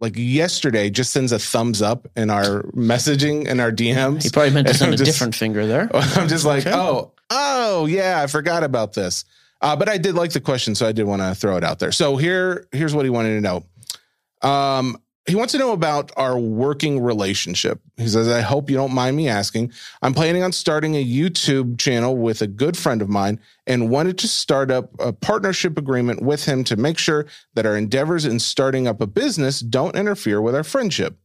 [0.00, 4.22] like yesterday, just sends a thumbs up in our messaging and our DMs.
[4.24, 5.90] He probably meant to send a just- different finger there.
[5.94, 6.74] I'm just like, Okay.
[6.76, 9.24] oh, oh yeah, I forgot about this.
[9.62, 11.78] Uh, but I did like the question, so I did want to throw it out
[11.80, 11.92] there.
[11.92, 14.48] So here, here's what he wanted to know.
[14.48, 17.80] Um, he wants to know about our working relationship.
[17.96, 19.72] He says, I hope you don't mind me asking.
[20.02, 24.18] I'm planning on starting a YouTube channel with a good friend of mine and wanted
[24.18, 28.38] to start up a partnership agreement with him to make sure that our endeavors in
[28.38, 31.18] starting up a business don't interfere with our friendship.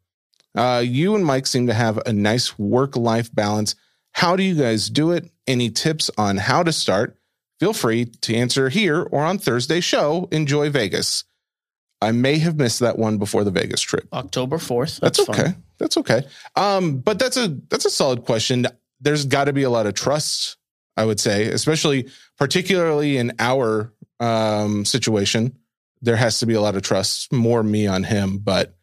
[0.55, 3.75] Uh, you and Mike seem to have a nice work life balance.
[4.11, 5.29] How do you guys do it?
[5.47, 7.17] Any tips on how to start?
[7.59, 10.27] Feel free to answer here or on Thursday's show.
[10.31, 11.23] Enjoy Vegas.
[12.01, 14.07] I may have missed that one before the Vegas trip.
[14.13, 14.99] October 4th.
[14.99, 15.43] That's, That's, okay.
[15.43, 15.63] fine.
[15.77, 16.23] That's okay.
[16.55, 18.67] Um, but that's a that's a solid question.
[19.01, 20.57] There's got to be a lot of trust,
[20.95, 25.57] I would say, especially particularly in our um, situation.
[26.01, 28.37] There has to be a lot of trust, more me on him.
[28.37, 28.75] But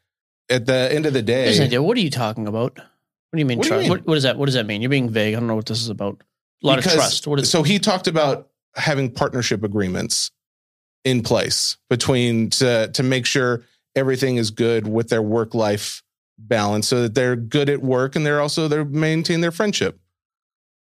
[0.51, 1.83] at the end of the day, an.
[1.85, 2.77] What are you talking about?
[2.77, 3.83] What do you mean What do you trust?
[3.83, 3.91] mean?
[3.91, 4.83] What, what does that what does that mean?
[4.83, 5.35] You're being vague.
[5.35, 6.23] I don't know what this is about.
[6.63, 7.27] A lot Because- of trust.
[7.27, 10.31] What is so he talked about having partnership agreements
[11.05, 13.63] in place between to to make sure
[13.97, 16.03] everything is good with their work life
[16.39, 19.99] balance so that they're good at work and they're also they maintain their friendship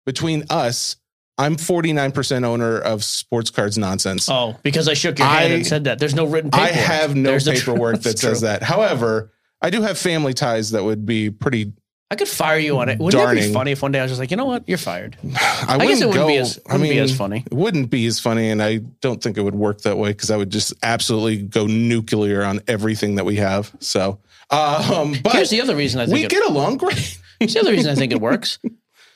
[0.06, 0.95] between us
[1.38, 5.67] i'm 49% owner of sports cards nonsense Oh, because I shook your hand I- and
[5.67, 5.99] said that.
[5.99, 8.47] There's no written i have no There's paperwork that says true.
[8.47, 11.73] that however i do have family ties that would be pretty
[12.11, 12.99] I could fire you on it.
[12.99, 14.77] Wouldn't it be funny if one day I was just like, you know what, you're
[14.77, 15.17] fired?
[15.23, 16.27] I, guess it wouldn't go.
[16.27, 17.43] be as- wouldn't mean, be as funny.
[17.45, 20.29] It wouldn't be as funny, and I don't think it would work that way because
[20.29, 23.75] I would just absolutely go nuclear on everything that we have.
[23.79, 24.19] So,
[24.51, 27.17] um, but Here's the other reason I think we it, get along great.
[27.39, 28.59] here's the other reason I think it works,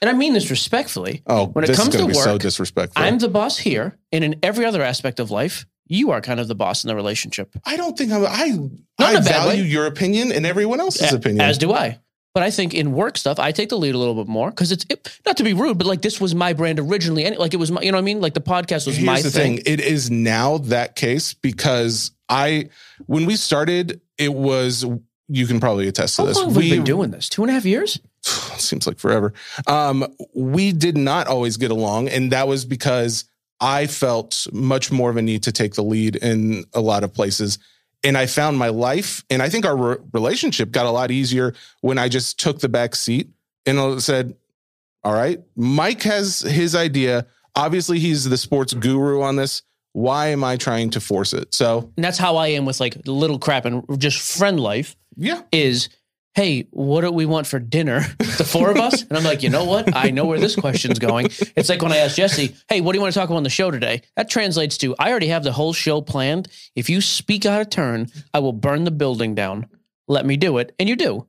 [0.02, 1.22] and I mean this respectfully.
[1.28, 3.04] Oh, When it comes to be so disrespectful.
[3.04, 6.48] I'm the boss here, and in every other aspect of life, you are kind of
[6.48, 7.56] the boss in the relationship.
[7.66, 8.26] I don't think I'm.
[8.26, 8.50] I
[9.00, 9.68] Not I a bad value way.
[9.70, 11.42] your opinion and everyone else's A- opinion.
[11.42, 12.00] As do I.
[12.34, 14.72] But I think in work stuff, I take the lead a little bit more because
[14.72, 17.54] it's it, not to be rude, but like this was my brand originally, and like
[17.54, 18.22] it was my, you know what I mean?
[18.22, 19.58] Like the podcast was Here's my thing.
[19.58, 19.64] thing.
[19.66, 22.70] It is now that case because I,
[23.08, 24.86] when we started, it was.
[25.32, 26.38] You can probably attest to How this.
[26.38, 27.30] long have we, been doing this?
[27.30, 28.00] Two and a half years?
[28.24, 29.32] seems like forever.
[29.68, 33.26] Um, we did not always get along, and that was because
[33.60, 37.14] I felt much more of a need to take the lead in a lot of
[37.14, 37.60] places.
[38.04, 41.54] And I found my life, and I think our re- relationship got a lot easier
[41.82, 43.30] when I just took the back seat
[43.66, 44.36] and said,
[45.04, 47.28] "All right, Mike has his idea.
[47.56, 49.64] Obviously, he's the sports guru on this.
[49.92, 52.98] Why am I trying to force it?" So, And that's how I am with like
[53.06, 55.90] little crap and just friend life yeah, is,
[56.36, 58.06] hey, what do we want for dinner?
[58.40, 59.02] The four of us?
[59.02, 59.94] And I'm like, you know what?
[59.94, 61.26] I know where this question's going.
[61.58, 63.44] It's like when I asked Jesse, hey, what do you want to talk about on
[63.44, 64.02] the show today?
[64.16, 66.48] That translates to I already have the whole show planned.
[66.74, 69.68] If you speak out of turn, I will burn the building down.
[70.08, 70.74] Let me do it.
[70.80, 71.28] And you do.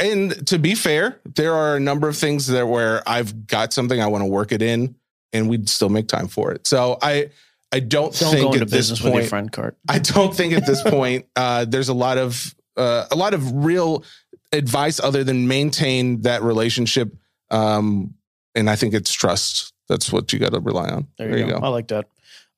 [0.00, 4.02] and to be fair, there are a number of things that where I've got something
[4.02, 4.96] I want to work it in,
[5.32, 6.66] and we'd still make time for it.
[6.66, 7.30] So I,
[7.70, 9.76] I don't, Don't think at this business with your point, friend cart.
[9.88, 13.64] I don't think at this point, uh, there's a lot of uh, a lot of
[13.64, 14.02] real
[14.52, 17.14] advice other than maintain that relationship.
[17.50, 18.14] Um,
[18.54, 19.72] and I think it's trust.
[19.88, 21.06] That's what you got to rely on.
[21.18, 21.58] There you, go.
[21.58, 22.06] I like that.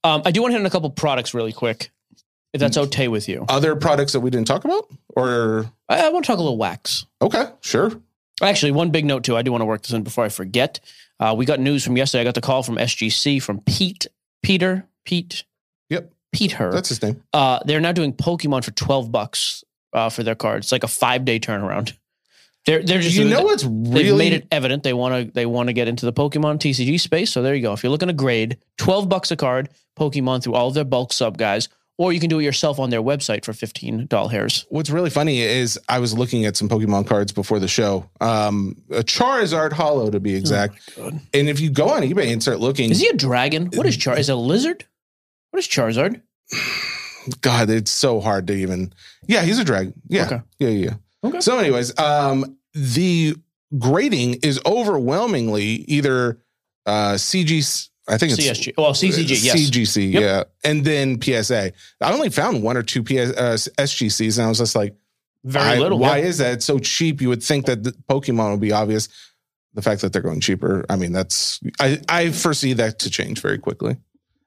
[0.04, 1.90] Um, I do want to hit on a couple products really quick,
[2.52, 2.84] if that's Mm.
[2.86, 3.44] okay with you.
[3.48, 6.58] Other products that we didn't talk about, or I, I want to talk a little
[6.58, 7.06] wax.
[7.22, 7.92] okay, sure.
[8.42, 9.36] Actually, one big note too.
[9.36, 10.80] I do want to work this in before I forget.
[11.20, 12.22] Uh, we got news from yesterday.
[12.22, 14.06] I got the call from SGC from Pete,
[14.42, 15.44] Peter, Pete,
[15.90, 16.72] Yep, Pete her.
[16.72, 17.22] that's his name.
[17.32, 20.66] Uh, they're now doing Pokemon for twelve bucks uh, for their cards.
[20.66, 21.92] It's like a five day turnaround.
[22.64, 25.46] They're they're just you know what's they've really made it evident they want to they
[25.46, 27.32] want to get into the Pokemon TCG space.
[27.32, 27.72] So there you go.
[27.72, 31.12] If you're looking to grade, twelve bucks a card, Pokemon through all of their bulk
[31.12, 34.64] sub guys, or you can do it yourself on their website for fifteen doll hairs.
[34.68, 38.08] What's really funny is I was looking at some Pokemon cards before the show.
[38.20, 40.94] Um, a Charizard Holo to be exact.
[40.96, 41.18] God.
[41.34, 43.70] and if you go on eBay and start looking, Is he a dragon?
[43.74, 44.16] What is Char?
[44.16, 44.84] Is it a lizard?
[45.50, 46.22] What is Charizard?
[47.40, 48.92] God, it's so hard to even.
[49.26, 49.94] Yeah, he's a dragon.
[50.08, 50.40] Yeah, Okay.
[50.58, 50.94] yeah, yeah.
[51.24, 51.40] Okay.
[51.40, 53.36] So, anyways, um, the
[53.78, 56.38] grading is overwhelmingly either
[56.86, 57.88] uh, CG.
[58.08, 58.74] I think it's CSG.
[58.76, 59.42] Well, CCG.
[59.44, 59.56] Yes.
[59.56, 60.22] CGC, Yep.
[60.22, 61.72] yeah, and then PSA.
[62.00, 64.96] I only found one or two PS, uh, SGCs, and I was just like,
[65.44, 65.98] Very I- little.
[65.98, 66.24] Why yeah.
[66.24, 67.20] is that It's so cheap?
[67.20, 69.08] You would think that the Pokemon would be obvious.
[69.74, 73.40] The fact that they're going cheaper, I mean, that's I I foresee that to change
[73.40, 73.96] very quickly.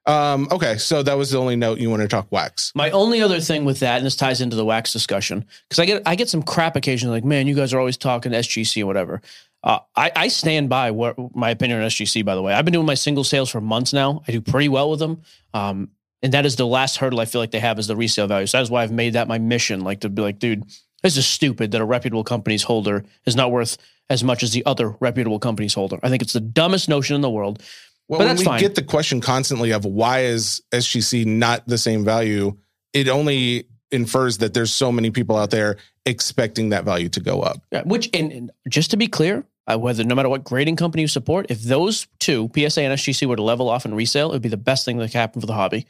[0.07, 2.71] Um, okay, so that was the only note you want to talk wax.
[2.75, 5.85] My only other thing with that, and this ties into the wax discussion, because I
[5.85, 8.85] get I get some crap occasionally, like, man, you guys are always talking SGC or
[8.85, 9.21] whatever.
[9.63, 12.23] Uh, I, I stand by what my opinion on SGC.
[12.23, 14.21] By the way, I've been doing my single sales for months now.
[14.27, 15.21] I do pretty well with them,
[15.55, 15.89] um,
[16.21, 18.45] and that is the last hurdle I feel like they have is the resale value.
[18.45, 20.65] So that is why I've made that my mission, like to be like, dude,
[21.01, 23.77] this is stupid that a reputable company's holder is not worth
[24.09, 25.99] as much as the other reputable company's holder.
[26.03, 27.63] I think it's the dumbest notion in the world.
[28.07, 28.59] Well, But when we fine.
[28.59, 32.55] get the question constantly of why is SGC not the same value,
[32.93, 37.41] it only infers that there's so many people out there expecting that value to go
[37.41, 37.61] up.
[37.71, 41.01] Yeah, which, and, and just to be clear, uh, whether no matter what grading company
[41.01, 44.33] you support, if those two, PSA and SGC, were to level off and resale, it
[44.33, 45.87] would be the best thing that could happen for the hobby.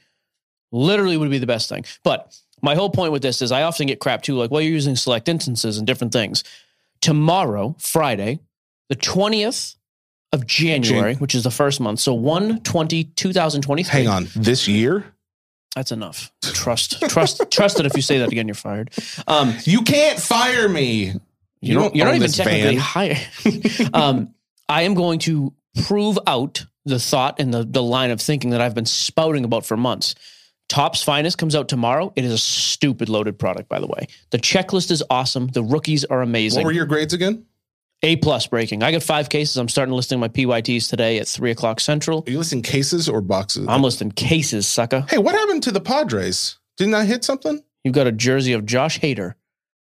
[0.72, 1.84] Literally would be the best thing.
[2.04, 4.72] But my whole point with this is I often get crap too, like, well, you're
[4.72, 6.44] using select instances and different things.
[7.02, 8.40] Tomorrow, Friday,
[8.90, 9.75] the 20th
[10.36, 13.92] of January, Jan- which is the first month, so 1 20, 2023.
[13.92, 15.06] Hang on, this year
[15.76, 16.32] That's enough.
[16.44, 18.92] Trust, trust, trust that if you say that again, you're fired.
[19.28, 21.14] Um, you can't fire me.
[21.62, 23.18] You don't, you're not even technically hired.
[23.94, 24.36] um,
[24.70, 28.62] I am going to prove out the thought and the, the line of thinking that
[28.62, 30.16] I've been spouting about for months.
[30.68, 32.12] Topps Finest comes out tomorrow.
[32.16, 34.08] It is a stupid loaded product, by the way.
[34.32, 35.48] The checklist is awesome.
[35.48, 36.64] The rookies are amazing.
[36.64, 37.46] What were your grades again?
[38.04, 38.84] A plus breaking.
[38.84, 39.58] I got five cases.
[39.58, 42.24] I'm starting listing my PYTs today at three o'clock central.
[42.28, 43.66] Are you listing cases or boxes?
[43.68, 45.06] I'm listing cases, sucker.
[45.10, 46.58] hey, what happened to the Padres?
[46.78, 47.64] Didn't I hit something?
[47.84, 49.34] You've got a jersey of Josh Hader.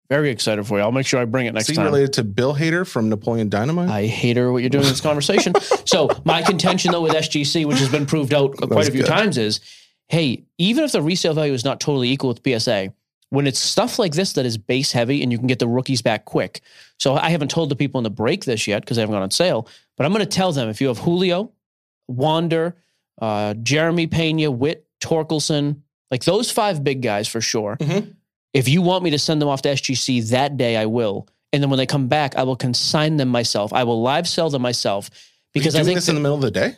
[0.09, 0.83] Very excited for you.
[0.83, 1.85] I'll make sure I bring it next Is he time.
[1.85, 3.89] related to Bill Hader from Napoleon Dynamite?
[3.89, 5.53] I hate her what you're doing in this conversation.
[5.85, 9.09] so my contention though with SGC, which has been proved out quite a few good.
[9.09, 9.59] times, is
[10.09, 12.93] hey, even if the resale value is not totally equal with PSA,
[13.33, 16.03] when it's stuff like this that is base heavy and you can get the rookies
[16.03, 16.61] back quick.
[16.99, 19.23] So I haven't told the people in the break this yet because they haven't gone
[19.23, 19.67] on sale,
[19.97, 21.51] but I'm going to tell them if you have Julio,
[22.07, 22.75] Wander,
[23.19, 27.75] uh, Jeremy Pena, Witt, Torkelson, like those five big guys for sure.
[27.79, 28.13] Mhm.
[28.53, 31.27] If you want me to send them off to SGC that day, I will.
[31.51, 33.73] And then when they come back, I will consign them myself.
[33.73, 35.09] I will live sell them myself
[35.55, 36.75] because I think this in the middle of the day.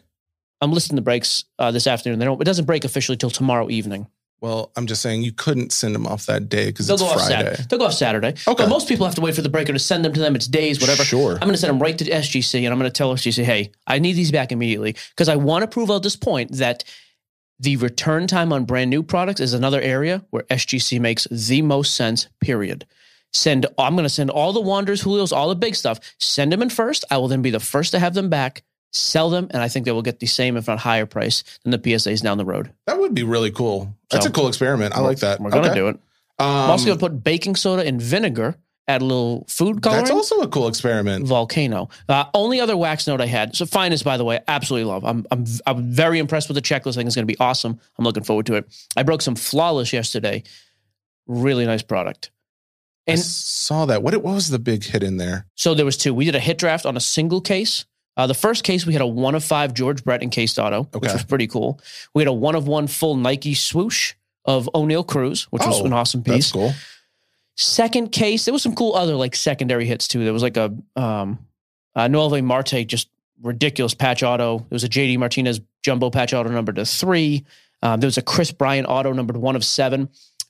[0.62, 2.20] I'm listing the breaks uh, this afternoon.
[2.20, 2.40] They don't.
[2.42, 4.08] It doesn't break officially till tomorrow evening.
[4.42, 7.10] Well, I'm just saying you couldn't send them off that day because They'll it's go
[7.10, 7.34] off Friday.
[7.34, 7.64] Saturday.
[7.70, 8.28] They'll go off Saturday.
[8.28, 8.64] Okay.
[8.64, 10.36] But most people have to wait for the breaker to send them to them.
[10.36, 11.04] It's days, whatever.
[11.04, 11.34] Sure.
[11.34, 13.72] I'm going to send them right to SGC and I'm going to tell SGC, hey,
[13.88, 16.84] I need these back immediately because I want to prove at this point that
[17.60, 21.96] the return time on brand new products is another area where SGC makes the most
[21.96, 22.86] sense, period.
[23.32, 26.62] Send, I'm going to send all the Wanders, Julios, all the big stuff, send them
[26.62, 27.04] in first.
[27.10, 29.86] I will then be the first to have them back, sell them, and I think
[29.86, 32.72] they will get the same, if not higher price than the PSAs down the road.
[32.88, 33.94] That would be really cool.
[34.10, 34.96] That's So, a cool experiment.
[34.96, 35.40] I like that.
[35.42, 35.80] We're going to Okay.
[35.80, 36.00] do it.
[36.40, 38.56] Um, I'm also going to put baking soda and vinegar,
[38.88, 40.04] add a little food coloring.
[40.04, 41.26] that's also a cool experiment.
[41.26, 41.90] Volcano.
[42.10, 43.56] Uh, only other wax note I had.
[43.56, 45.04] So finest, by the way, absolutely love.
[45.06, 46.92] I'm I'm I'm very impressed with the checklist.
[46.92, 47.80] I think it's going to be awesome.
[47.98, 48.68] I'm looking forward to it.
[48.98, 50.44] I broke some flawless yesterday.
[51.28, 52.32] Really nice product.
[53.08, 54.04] I And saw that.
[54.04, 55.48] What what was the big hit in there?
[55.56, 56.14] so there was two.
[56.14, 57.86] We did a hit draft on a single case.
[58.18, 61.04] Uh, the first case we had a one of five George Brett encased auto, which
[61.04, 61.14] Okay.
[61.14, 61.80] was pretty cool.
[62.14, 64.14] We had a one of one full Nike swoosh
[64.46, 66.52] of Oneil Cruz, which was Oh, an awesome That's piece.
[66.52, 66.74] cool.
[67.58, 70.24] Second case, there was some cool other like secondary hits too.
[70.24, 71.40] There was like a um
[71.96, 73.10] uh Noelvi Marte, just
[73.42, 74.60] ridiculous patch auto.
[74.60, 77.46] There was a JD Martinez jumbo patch auto number to three.
[77.82, 80.10] Um, there was a Kris Bryant auto numbered one of seven.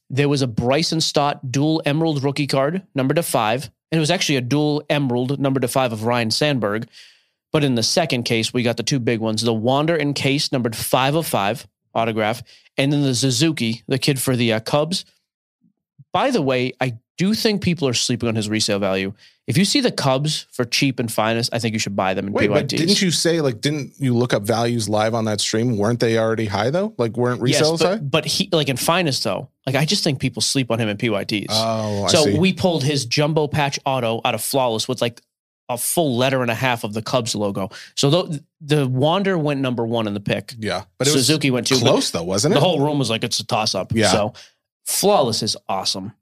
[0.10, 3.70] There was a Bryson Stott dual emerald rookie card number to five.
[3.92, 6.88] And it was actually a dual emerald number to five of Ryne Sandberg.
[7.56, 10.52] But in the second case, we got the two big ones the Wander in case
[10.52, 12.44] numbered five of five autograph,
[12.76, 15.06] and then the Suzuki, the kid for the uh, Cubs.
[16.12, 19.14] By the way, I do think people are sleeping on his resale value.
[19.48, 22.28] If you see the Cubs for cheap and finest, I think you should buy them
[22.28, 25.40] in Wait, but didn't you say like didn't you look up values live on that
[25.40, 25.78] stream?
[25.78, 26.94] Weren't they already high though?
[26.98, 27.96] Like weren't resales yes, high?
[27.96, 29.48] but, but he like in finest though.
[29.66, 31.46] Like I just think people sleep on him in PYTs.
[31.52, 35.22] Oh, I so we pulled his jumbo patch auto out of flawless with like
[35.70, 37.70] a full letter and a half of the Cubs logo.
[37.96, 40.54] So the, the Wander went number one in the pick.
[40.60, 41.76] yeah, but it was Suzuki went two.
[41.76, 42.56] but close though, wasn't it?
[42.56, 43.92] The whole room was like it's a toss up.
[43.94, 44.12] Yeah.
[44.12, 44.34] So
[44.86, 46.14] flawless is awesome.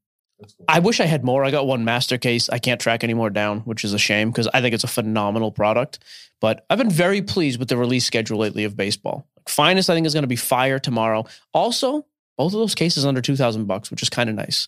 [0.67, 1.45] I wish I had more.
[1.45, 2.49] I got one master case.
[2.49, 4.89] I can't track any more down, which is a shame because I think it's a
[4.89, 5.99] phenomenal product.
[6.41, 9.25] But I've been very pleased with the release schedule lately of baseball.
[9.47, 11.25] Finest, I think, is going to be fire tomorrow.
[11.53, 12.05] Also,
[12.37, 14.67] both of those cases under two thousand bucks, which is kind of nice.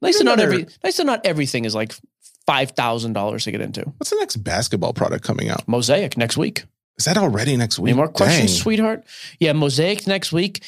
[0.00, 0.66] Nice to not every.
[0.82, 1.94] Nice to not everything is like
[2.46, 3.82] five thousand dollars to get into.
[3.98, 5.66] What's the next basketball product coming out?
[5.68, 6.64] Mosaic next week.
[6.98, 7.90] Is that already next week?
[7.92, 8.60] Any more questions, Dang.
[8.62, 9.04] sweetheart?
[9.40, 10.62] Yeah, Mosaic next week.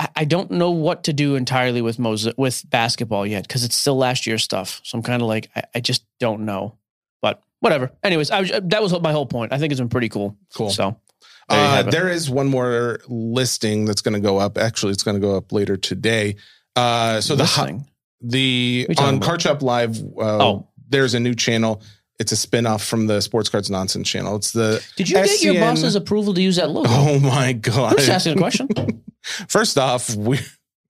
[0.00, 3.76] I- I don't know what to do entirely with Mosaic with basketball yet because it's
[3.76, 4.80] still last year's stuff.
[4.84, 6.78] So I'm kind of like, I, I just don't know.
[7.22, 7.92] But whatever.
[8.02, 9.52] Anyways, I was, that was my whole point.
[9.52, 10.36] I think it's been pretty cool.
[10.54, 10.70] Cool.
[10.70, 10.96] So
[11.48, 14.58] there Uh, there is one more listing that's going to go up.
[14.58, 16.36] Actually, it's going to go up later today.
[16.74, 17.44] Uh, so the
[18.20, 19.38] the What are you talking on?
[19.40, 20.68] Card Live, uh, Oh.
[20.94, 21.82] There's a new channel.
[22.20, 24.36] It's a spinoff from the Sports Cards Nonsense channel.
[24.36, 26.88] It's the did you get your SCN boss's approval to use that logo?
[26.90, 27.92] oh my god!
[27.92, 28.68] I'm just asking a question.
[29.48, 30.38] First off, we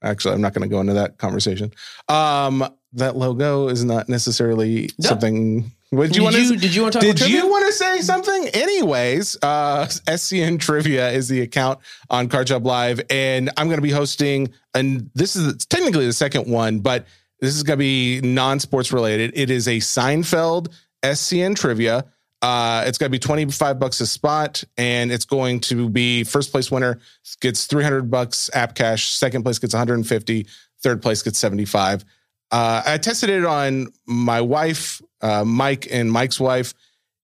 [0.03, 1.73] actually I'm not going to go into that conversation.
[2.09, 5.09] Um, that logo is not necessarily No.
[5.09, 5.73] something.
[5.91, 6.57] What did you want to?
[6.57, 8.49] did you want to talk Did about you want to say something?
[8.49, 11.79] Anyways, uh, SCN Trivia is the account
[12.11, 16.13] on Card Shop Live, and I'm going to be hosting, and this is technically the
[16.13, 17.07] second one, but
[17.41, 19.33] this is going to be non-sports related.
[19.35, 22.07] It is a Seinfeld SCN Trivia.
[22.43, 26.53] Uh, it's going to be 25 bucks a spot, and it's going to be first
[26.53, 27.01] place winner
[27.41, 30.47] gets 300 bucks app cash, second place gets 150,
[30.83, 32.05] third place gets 75.
[32.51, 36.75] Uh, I tested it on my wife, uh, Mike, and Mike's wife.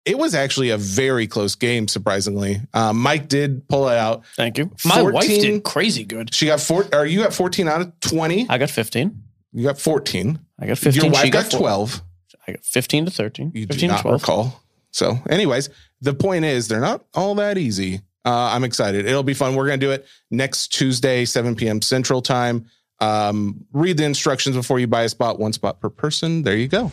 [0.05, 2.61] It was actually a very close game, surprisingly.
[2.75, 4.25] Um, Mike did pull it out.
[4.37, 4.73] Thank you.
[4.85, 6.35] My wife did crazy good.
[6.35, 6.85] She got four.
[6.93, 8.47] Are you got 14 out of 20?
[8.49, 9.23] I got 15.
[9.57, 10.39] You got 14.
[10.61, 11.03] I got 15.
[11.03, 11.61] Your wife she got four.
[11.61, 12.03] 12.
[12.47, 13.53] I got 15 to 13.
[13.55, 14.21] You 15 do to not 12.
[14.21, 14.63] recall.
[14.91, 15.71] So, anyways,
[16.03, 18.03] the point is they're not all that easy.
[18.27, 19.07] Uh, I'm excited.
[19.07, 19.55] It'll be fun.
[19.55, 21.81] We're going to do it next Tuesday, 7 p.m.
[21.81, 22.67] Central Time.
[23.01, 26.43] Um, read the instructions before you buy a spot, one spot per person.
[26.43, 26.93] There you go.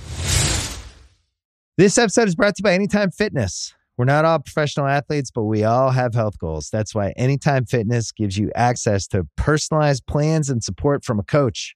[1.78, 3.74] This episode is brought to you by Anytime Fitness.
[3.98, 6.70] We're not all professional athletes, but we all have health goals.
[6.70, 11.76] That's why Anytime Fitness gives you access to personalized plans and support from a coach.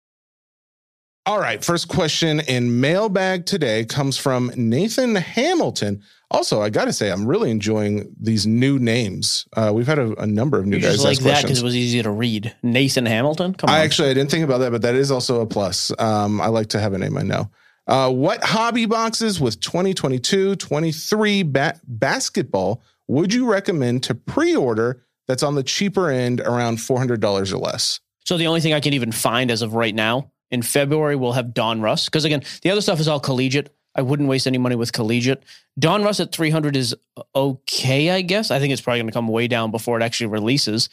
[1.27, 1.63] All right.
[1.63, 6.01] First question in mailbag today comes from Nathan Hamilton.
[6.31, 9.45] Also, I got to say, I'm really enjoying these new names.
[9.55, 11.63] Uh, we've had a, a number of new You guys just like that because it
[11.63, 12.55] was easy to read.
[12.63, 13.53] Nathan Hamilton.
[13.53, 13.75] Come on.
[13.75, 15.91] I actually I didn't think about that, but that is also a plus.
[15.99, 17.51] Um, I like to have a name I know.
[17.85, 25.03] Uh, what hobby boxes with 2022 23 ba- basketball would you recommend to pre order
[25.27, 27.99] that's on the cheaper end around $400 or less?
[28.25, 31.33] So the only thing I can even find as of right now in February, we'll
[31.33, 32.05] have Donruss.
[32.05, 33.73] Because again, the other stuff is all collegiate.
[33.95, 35.43] I wouldn't waste any money with collegiate.
[35.79, 36.95] Donruss at 300 is
[37.35, 38.51] okay, I guess.
[38.51, 40.89] I think it's probably going to come way down before it actually releases.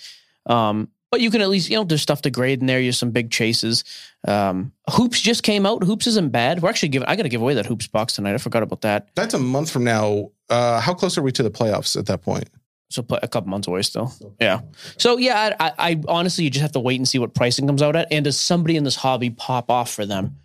[0.46, 2.80] Um, but you can at least, you know, there's stuff to grade in there.
[2.80, 3.84] You have some big chases.
[4.26, 5.82] Um, Hoops just came out.
[5.82, 6.60] Hoops isn't bad.
[6.60, 8.34] We're actually giving, I got to give away that Hoops box tonight.
[8.34, 9.08] I forgot about that.
[9.14, 10.30] That's a month from now.
[10.50, 12.48] Uh, how close are we to the playoffs at that point?
[12.90, 14.12] So put a couple months away still.
[14.40, 14.60] Yeah.
[14.96, 17.66] So yeah, I, I, I honestly, you just have to wait and see what pricing
[17.66, 18.08] comes out at.
[18.10, 20.36] And does somebody in this hobby pop off for them?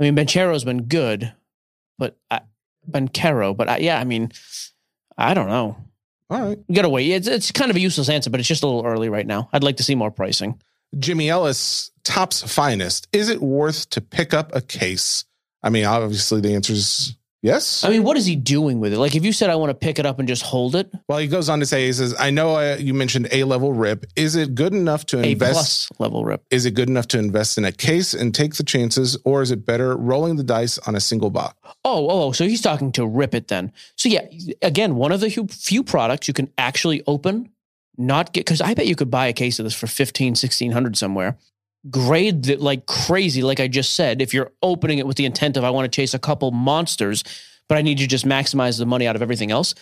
[0.00, 1.32] I mean, Banchero's been good,
[1.98, 2.40] but I,
[2.90, 4.32] Bencaro, but I, yeah, I mean,
[5.16, 5.76] I don't know.
[6.28, 6.58] All right.
[6.66, 7.10] You gotta wait.
[7.10, 9.48] It's, it's kind of a useless answer, but it's just a little early right now.
[9.52, 10.60] I'd like to see more pricing.
[10.98, 13.06] Jimmy Ellis, Topps Finest.
[13.12, 15.24] Is it worth to pick up a case?
[15.62, 17.84] I mean, obviously the answer is yes.
[17.84, 18.98] I mean, what is he doing with it?
[18.98, 21.18] Like, if you said I want to pick it up and just hold it, Well,
[21.18, 24.06] he goes on to say, he says, I know uh, you mentioned A level rip.
[24.16, 25.52] Is it good enough to A invest?
[25.88, 26.44] plus level rip.
[26.50, 29.50] Is it good enough to invest in a case and take the chances, or is
[29.50, 31.56] it better rolling the dice on a single box?
[31.84, 33.72] Oh, oh, oh, so he's talking to rip it then.
[33.96, 34.26] So yeah,
[34.62, 37.50] again, one of the few- few products you can actually open,
[37.98, 40.96] not get, because I bet you could buy a case of this for 15, 1600
[40.96, 41.36] somewhere.
[41.90, 44.22] Grade it like crazy, like I just said.
[44.22, 47.24] If you're opening it with the intent of I want to chase a couple monsters,
[47.68, 49.74] but I need to just maximize the money out of everything else.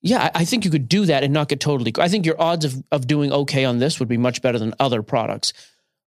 [0.00, 1.92] Yeah, I I think you could do that and not get totally.
[1.98, 4.74] I think your odds of, of doing okay on this would be much better than
[4.80, 5.52] other products.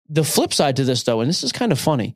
[0.08, 2.16] The flip side to this, though, and this is kind of funny,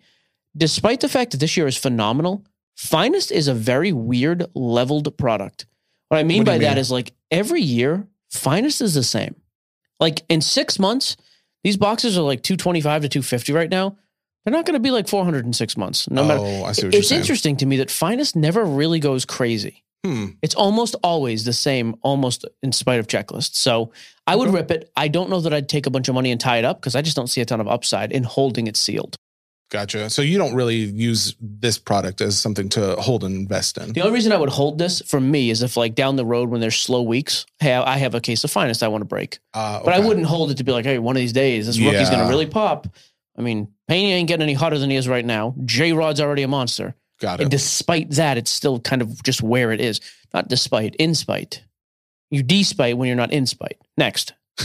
[0.55, 5.65] despite the fact that this year is phenomenal, Finest is a very weird leveled product.
[6.09, 6.77] What I mean What by you that mean?
[6.77, 9.35] is like every year, Finest is the same.
[9.99, 11.15] Like in six months,
[11.65, 13.97] these boxes are like 225 to 250 right now.
[14.43, 16.07] They're not going to be like 400 in six months.
[16.09, 16.39] No matter.
[16.43, 19.83] oh, I see what It's interesting to me that Finest never really goes crazy.
[20.05, 20.25] Hmm.
[20.43, 23.55] It's almost always the same, almost in spite of checklists.
[23.55, 23.91] So
[24.27, 24.57] I would Okay.
[24.57, 24.91] rip it.
[24.95, 26.95] I don't know that I'd take a bunch of money and tie it up because
[26.95, 29.15] I just don't see a ton of upside in holding it sealed.
[29.71, 30.09] Gotcha.
[30.09, 33.93] So you don't really use this product as something to hold and invest in.
[33.93, 36.49] The only reason I would hold this for me is if, like, down the road
[36.49, 39.39] when there's slow weeks, hey, I have a case of finest I want to break.
[39.53, 41.79] Uh, But I wouldn't hold it to be like, hey, one of these days, this
[41.79, 42.87] rookie's going to really pop.
[43.37, 45.55] I mean, Payne ain't getting any hotter than he is right now.
[45.65, 46.95] J Rod's already a monster.
[47.19, 47.43] Got it.
[47.43, 47.57] And it.
[47.57, 49.99] despite that, it's still kind of just where it is.
[50.33, 51.63] Not despite, in spite.
[52.29, 53.79] You despite when you're not in spite.
[53.97, 54.33] Next.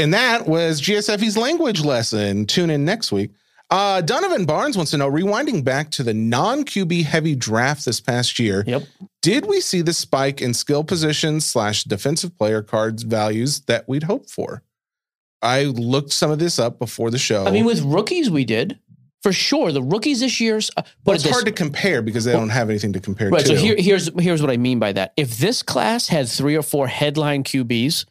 [0.00, 2.46] And that was Gioseffi's language lesson.
[2.46, 3.30] Tune in next week.
[3.70, 8.00] Uh, Donovan Barnes wants to know rewinding back to the non QB heavy draft this
[8.00, 8.82] past year, Yep.
[9.22, 14.02] did we see the spike in skill positions slash defensive player cards values that we'd
[14.04, 14.62] hoped for?
[15.42, 17.46] I looked some of this up before the show.
[17.46, 18.78] I mean, with rookies, we did.
[19.22, 19.70] For sure.
[19.70, 20.70] The rookies this year's.
[20.76, 23.42] Uh, but it's hard to compare because they don't have anything to compare Right.
[23.44, 23.48] to.
[23.48, 25.12] So here, here's here's what I mean by that.
[25.16, 28.06] If this class had three or four headline QBs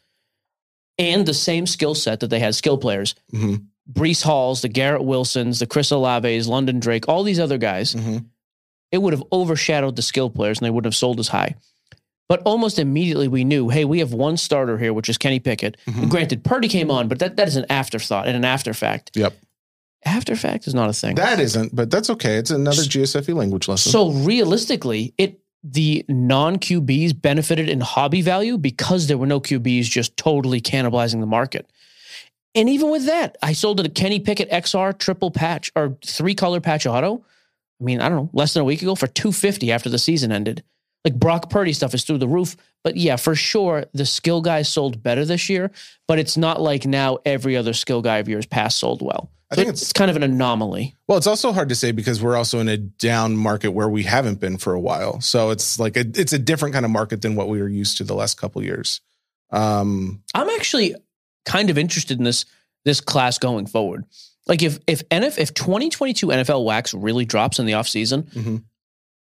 [1.00, 3.64] and the same skill set that they had skill players, Mhm.
[3.90, 8.26] Breece Halls, the Garrett Wilsons, the Chris Olaves, London Drake, all these other guys, Mhm.
[8.92, 11.54] it would have overshadowed the skill players and they wouldn't have sold as high.
[12.28, 15.76] But almost immediately we knew, hey, we have one starter here, which is Kenny Pickett.
[15.88, 16.08] Mhm.
[16.08, 19.10] Granted, Purdy came on, but that, that is an afterthought and an after fact.
[19.16, 19.34] Yep.
[20.04, 21.16] After fact is not a thing.
[21.16, 22.36] That isn't, but that's okay.
[22.36, 23.90] It's another Gioseffi language lesson.
[23.90, 29.84] So realistically, it the non QBs benefited in hobby value because there were no QBs
[29.84, 31.70] just totally cannibalizing the market.
[32.54, 36.60] And even with that, I sold a Kenny Pickett XR triple patch or three color
[36.60, 37.24] patch auto.
[37.80, 40.32] I mean, I don't know, less than a week ago for 250 after the season
[40.32, 40.62] ended.
[41.04, 42.56] Like Brock Purdy stuff is through the roof.
[42.82, 45.70] But yeah, for sure, the skill guys sold better this year,
[46.08, 49.30] but it's not like now every other skill guy of yours past sold well.
[49.50, 50.96] I think it's, it's- kind of an anomaly.
[51.08, 54.04] Well, it's also hard to say because we're also in a down market where we
[54.04, 55.20] haven't been for a while.
[55.20, 57.96] So it's like a, it's a different kind of market than what we were used
[57.98, 59.00] to the last couple years.
[59.50, 60.94] Um, I'm actually
[61.44, 62.44] kind of interested in this
[62.84, 64.04] this class going forward.
[64.46, 68.62] Like if if NF if 2022 NFL wax really drops in the offseason, Mhm.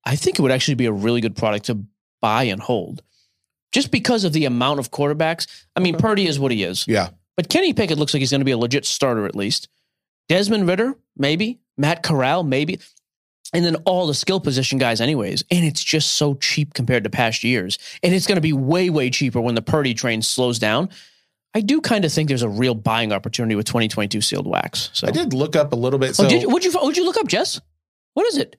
[0.04, 1.84] I think it would actually be a really good product to
[2.22, 3.02] buy and hold.
[3.72, 5.46] Just because of the amount of quarterbacks.
[5.74, 5.96] I mean.
[5.98, 6.86] Purdy is what he is.
[6.88, 9.68] yeah, But Kenny Pickett looks like he's going to be a legit starter at least.
[10.28, 11.60] Desmond Ridder, maybe.
[11.76, 12.80] Matt Corral, maybe.
[13.52, 15.44] And then all the skill position guys, anyways.
[15.50, 17.78] And it's just so cheap compared to past years.
[18.02, 20.90] And it's going to be way, way cheaper when the Purdy train slows down.
[21.54, 24.90] I do kind of think there's a real buying opportunity with 2022 sealed wax.
[24.92, 26.10] So I did look up a little bit.
[26.10, 27.60] Oh, so oh, did you, would you would you look up, Jess?
[28.12, 28.56] What is it?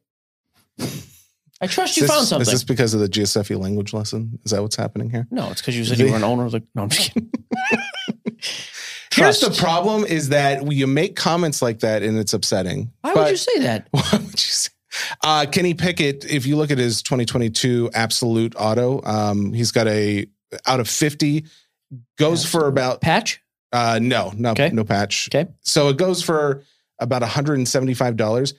[1.61, 2.41] I trust you this, found something.
[2.41, 4.39] Is this because of the Gioseffi language lesson?
[4.45, 5.27] Is that what's happening here?
[5.29, 6.63] no, it's because you said you were an owner of the.
[6.73, 7.31] No, I'm just kidding.
[9.13, 12.91] Here's the problem: is that you make comments like that and it's upsetting.
[13.01, 13.87] Why But- would you say that?
[13.91, 14.69] Why would you say?
[15.23, 20.25] Uh, Kenny Pickett, if you look at his 2022 absolute auto, um, he's got a
[20.65, 21.45] out of 50,
[22.17, 23.41] goes for about Patch?
[23.73, 24.69] uh, no, no, Okay.
[24.71, 25.27] no patch.
[25.29, 25.49] Okay.
[25.61, 26.63] So it goes for
[26.99, 28.53] about 175 dollars.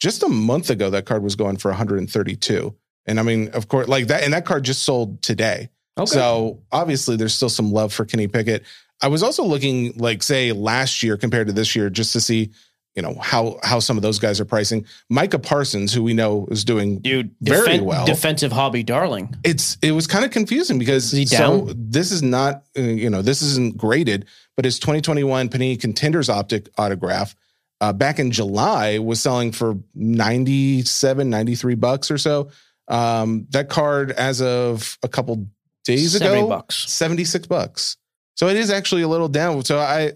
[0.00, 2.74] Just a month ago, that card was going for 132,
[3.06, 5.68] and I mean, of course, like that, and that card just sold today.
[5.98, 6.10] Okay.
[6.10, 8.64] So obviously, there's still some love for Kenny Pickett.
[9.02, 12.50] I was also looking, like, say last year compared to this year, just to see,
[12.94, 14.84] you know, how how some of those guys are pricing.
[15.08, 18.04] Micah Parsons, who we know is doing Dude, very defen- well.
[18.04, 19.34] Defensive hobby darling.
[19.44, 23.42] it's it was kind of confusing because so this is not uh, you know this
[23.42, 24.26] isn't graded,
[24.56, 27.34] but his 2021 Panini Contenders optic autograph
[27.80, 32.50] uh, back in July was selling for 97, 93 bucks or so.
[32.88, 35.46] Um, that card, as of a couple
[35.84, 36.90] days 70 ago, bucks.
[36.90, 37.96] 76 bucks.
[38.40, 39.62] So it is actually a little down.
[39.66, 40.12] So I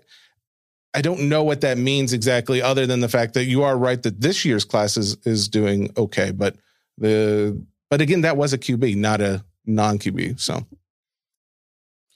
[0.95, 4.03] I don't know what that means exactly, other than the fact that you are right
[4.03, 6.31] that this year's class is is doing okay.
[6.31, 6.57] But
[6.97, 10.41] the but again, that was a QB, not a non QB.
[10.41, 10.64] So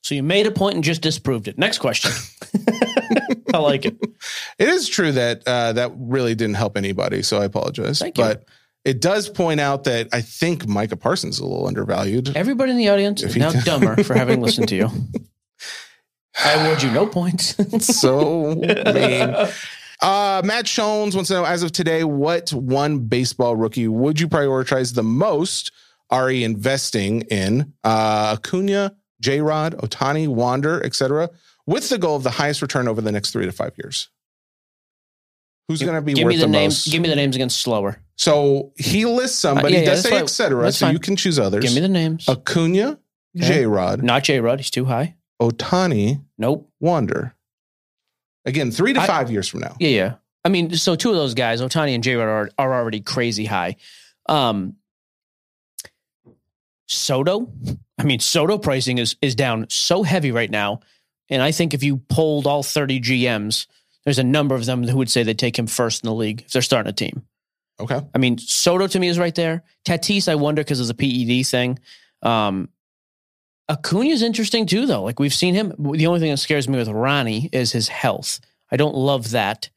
[0.01, 1.59] So you made a point and just disproved it.
[1.59, 2.11] Next question.
[3.53, 3.99] I like it.
[4.59, 7.21] it is true that uh, that really didn't help anybody.
[7.21, 7.99] So I apologize.
[7.99, 8.25] Thank you.
[8.25, 8.47] but
[8.83, 12.35] it does point out that I think Micah Parsons is a little undervalued.
[12.35, 14.89] Everybody in the audience If is now dumber for having listened to you.
[16.45, 17.55] I award you no points.
[18.01, 19.35] so mean.
[20.01, 24.29] Uh, Matt Jones wants to know, as of today, what one baseball rookie would you
[24.29, 25.73] prioritize the most?
[26.11, 31.31] Are you investing in uh, Acuna, J Rod, Ohtani, Wander, etc.,
[31.67, 34.09] with the goal of the highest return over the next three to five years?
[35.67, 36.87] Who's going to be give worth me the, the, names.
[36.87, 36.93] most?
[36.93, 37.99] Give me the names again slower.
[38.17, 40.23] so he lists some, Uh, but yeah, he yeah, does that's say fine.
[40.23, 40.73] etc.
[40.73, 40.95] So fine.
[40.95, 41.63] you can choose others.
[41.65, 42.27] Give me the names.
[42.29, 42.99] Acuna,
[43.37, 43.47] Okay.
[43.47, 44.59] J Rod, Not J Rod.
[44.61, 45.15] He's too high.
[45.41, 46.69] Ohtani, Nope.
[46.81, 47.35] Wander.
[48.45, 49.77] Again, three to I- five years from now.
[49.79, 50.15] Yeah, yeah.
[50.45, 53.45] I mean, so two of those guys, Ohtani and J Rod, are, are already crazy
[53.45, 53.77] high.
[54.29, 54.77] Um,
[56.87, 57.53] Soto,
[57.99, 60.81] I mean, Soto pricing is is down so heavy right now,
[61.29, 63.67] and I think if you polled all thirty GMs,
[64.05, 66.43] there's a number of them who would say they'd take him first in the league
[66.47, 67.23] if they're starting a team.
[67.81, 68.01] Okay.
[68.15, 69.63] I mean, Soto to me is right there.
[69.85, 71.79] Tatis, I wonder because of the PED thing.
[72.23, 72.71] Um,
[73.69, 75.03] Acuna's interesting too, though.
[75.03, 75.73] Like we've seen him.
[75.79, 78.41] The only thing that scares me with Ronnie is his health.
[78.71, 79.69] I don't love that.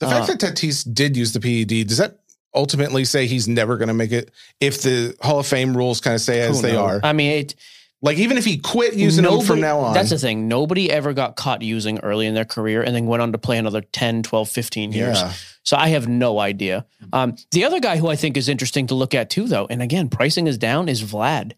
[0.00, 2.18] The Uh, fact that Tatis did use the PED, does that
[2.54, 4.30] ultimately say he's never going to make it
[4.60, 6.78] if the Hall of Fame rules kind of say as they knows?
[6.80, 7.00] are?
[7.02, 7.54] I mean, it,
[8.00, 9.92] Like, even if he quit using them from now on.
[9.94, 10.46] That's the thing.
[10.46, 13.58] Nobody ever got caught using early in their career and then went on to play
[13.58, 15.18] another 10, 12, 15 years.
[15.20, 15.32] yeah.
[15.64, 16.86] So I have no idea.
[17.12, 19.82] Um, the other guy who I think is interesting to look at too, though, and
[19.82, 21.52] again, pricing is down, is Vlad.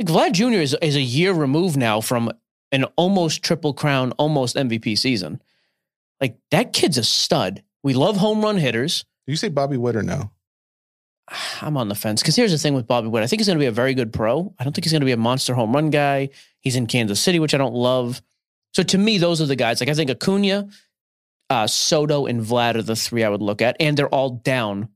[0.00, 0.60] Like Vlad Jr.
[0.60, 2.32] is, is a year removed now from
[2.72, 5.42] an almost triple crown, almost MVP season.
[6.22, 7.62] Like that kid's a stud.
[7.82, 9.04] We love home run hitters.
[9.26, 10.30] Do you say Bobby Witt or no?
[11.60, 13.22] I'm on the fence because here's the thing with Bobby Witt.
[13.22, 14.54] I think he's going to be a very good pro.
[14.58, 16.30] I don't think he's going to be a monster home run guy.
[16.60, 18.22] He's in Kansas City, which I don't love.
[18.72, 19.80] So to me, those are the guys.
[19.80, 20.70] Like I think Acuna,
[21.50, 24.88] uh, Soto and Vlad are the three I would look at, and they're all down,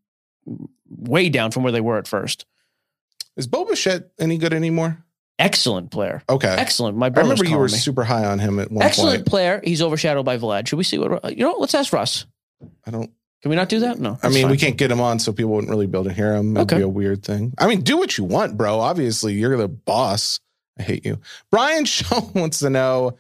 [0.89, 2.47] way down from where they were at first.
[3.37, 5.05] Is Bo Bichette any good anymore?
[5.39, 6.23] Excellent player.
[6.29, 6.49] Okay.
[6.49, 6.97] Excellent.
[6.97, 7.29] My brother.
[7.29, 7.71] I remember you were me.
[7.73, 8.85] super high on him at one point.
[8.85, 9.27] Excellent point.
[9.27, 9.61] player.
[9.65, 10.69] He's overshadowed by Vlad.
[10.69, 11.57] Should we see what you know?
[11.59, 12.27] Let's ask Russ.
[12.87, 13.11] I don't.
[13.43, 13.99] Can we not do that?
[13.99, 14.17] No.
[14.23, 16.35] I mean, we can't get him on, so people wouldn't really be able to hear
[16.35, 16.57] him.
[16.57, 16.77] It'd Okay.
[16.79, 17.53] be a weird thing.
[17.59, 18.81] I mean, do what you want, bro.
[18.81, 20.41] Obviously, you're the boss.
[20.79, 21.21] I hate you.
[21.51, 23.19] Brian Shaw wants to know,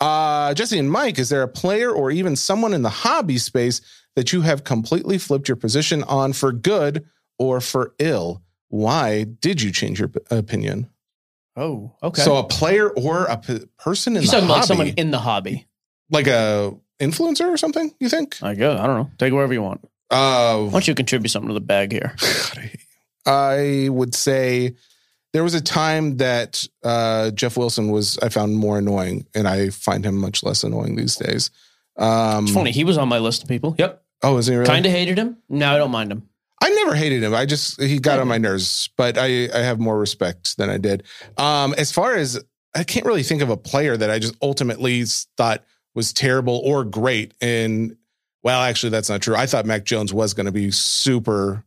[0.00, 3.80] uh, Jesse and Mike, is there a player or even someone in the hobby space
[4.14, 7.06] that you have completely flipped your position on for good
[7.38, 8.42] or for ill?
[8.72, 10.88] Why did you change your opinion?
[11.56, 12.22] Oh, okay.
[12.22, 15.10] So, a player or a p- person in He's the talking hobby, about someone in
[15.10, 15.66] the hobby.
[16.08, 17.94] like a influencer or something?
[18.00, 18.38] You think?
[18.42, 18.80] I guess.
[18.80, 19.10] I don't know.
[19.18, 19.86] Take it wherever you want.
[20.10, 22.14] Uh, Why don't you contribute something to the bag here?
[22.20, 22.70] God, I.
[23.84, 24.74] I would say
[25.34, 29.68] there was a time that uh, Jeff Wilson was I found more annoying, and I
[29.68, 31.50] find him much less annoying these days.
[31.98, 32.70] Um, It's funny.
[32.70, 33.74] He was on my list of people.
[33.78, 34.02] Yep.
[34.22, 34.64] Oh, is he really?
[34.66, 35.36] Kind of hated him.
[35.50, 36.26] Now I don't mind him.
[36.62, 37.34] I never hated him.
[37.34, 40.78] I just he got on my nerves, but I I have more respect than I
[40.78, 41.02] did.
[41.36, 42.42] Um, as far as
[42.74, 45.04] I can't really think of a player that I just ultimately
[45.36, 47.34] thought was terrible or great.
[47.40, 47.96] And
[48.42, 49.36] well, actually, that's not true.
[49.36, 51.64] I thought Mac Jones was going to be super.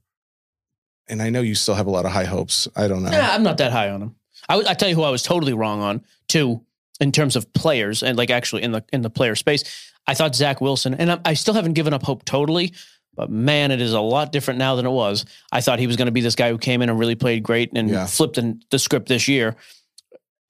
[1.08, 2.68] And I know you still have a lot of high hopes.
[2.76, 3.12] I don't know.
[3.12, 4.16] Nah, I'm not that high on him.
[4.50, 6.62] I, I tell you who I was totally wrong on too,
[7.00, 9.91] in terms of players and like actually in the in the player space.
[10.08, 12.74] I thought Zach Wilson, and I, I still haven't given up hope totally.
[13.16, 15.26] But man, it is a lot different now than it was.
[15.51, 17.43] I thought he was going to be this guy who came in and really played
[17.43, 18.05] great and Yeah.
[18.05, 19.55] flipped in the script this year.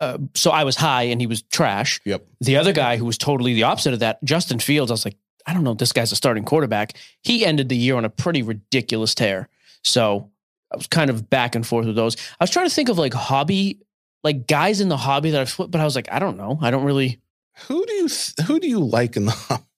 [0.01, 2.01] Uh, so I was high and he was trash.
[2.05, 2.25] Yep.
[2.41, 5.15] The other guy who was totally the opposite of that, Justin Fields, I was like,
[5.45, 6.93] I don't know if this guy's a starting quarterback.
[7.21, 9.47] He ended the year on a pretty ridiculous tear.
[9.83, 10.31] So
[10.73, 12.17] I was kind of back and forth with those.
[12.39, 13.79] I was trying to think of like hobby,
[14.23, 16.57] like guys in the hobby that I've flipped, but I was like, I don't know.
[16.61, 17.19] I don't really.
[17.67, 19.61] Who do you th- who do you like in the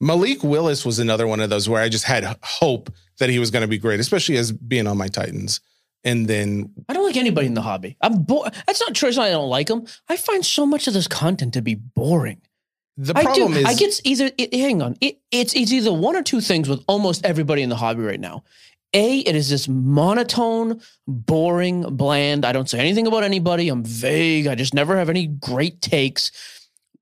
[0.00, 3.50] Malik Willis was another one of those where I just had hope that he was
[3.50, 5.60] going to be great, especially as being on my Titans.
[6.04, 7.96] And then I don't like anybody in the hobby.
[8.00, 9.08] I'm bo- That's not true.
[9.08, 9.84] It's not I don't like them.
[10.08, 12.40] I find so much of this content to be boring.
[12.96, 13.58] the I problem do.
[13.58, 14.30] is I get either.
[14.38, 14.96] It, hang on.
[15.00, 18.20] It, it's it's either one or two things with almost everybody in the hobby right
[18.20, 18.44] now.
[18.94, 22.46] A, it is this monotone, boring, bland.
[22.46, 23.68] I don't say anything about anybody.
[23.68, 24.46] I'm vague.
[24.46, 26.30] I just never have any great takes.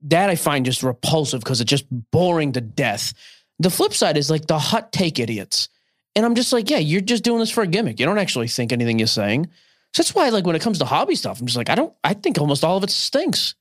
[0.07, 3.12] That I find just repulsive because it's just boring to death.
[3.59, 5.68] The flip side is like the hot take idiots.
[6.14, 8.00] And I'm just like, yeah, you're just doing this for a gimmick.
[8.00, 9.46] You don't actually think anything you're saying.
[9.92, 11.92] So that's why, like, when it comes to hobby stuff, I'm just like, I don't,
[12.04, 13.54] I think almost all of it stinks.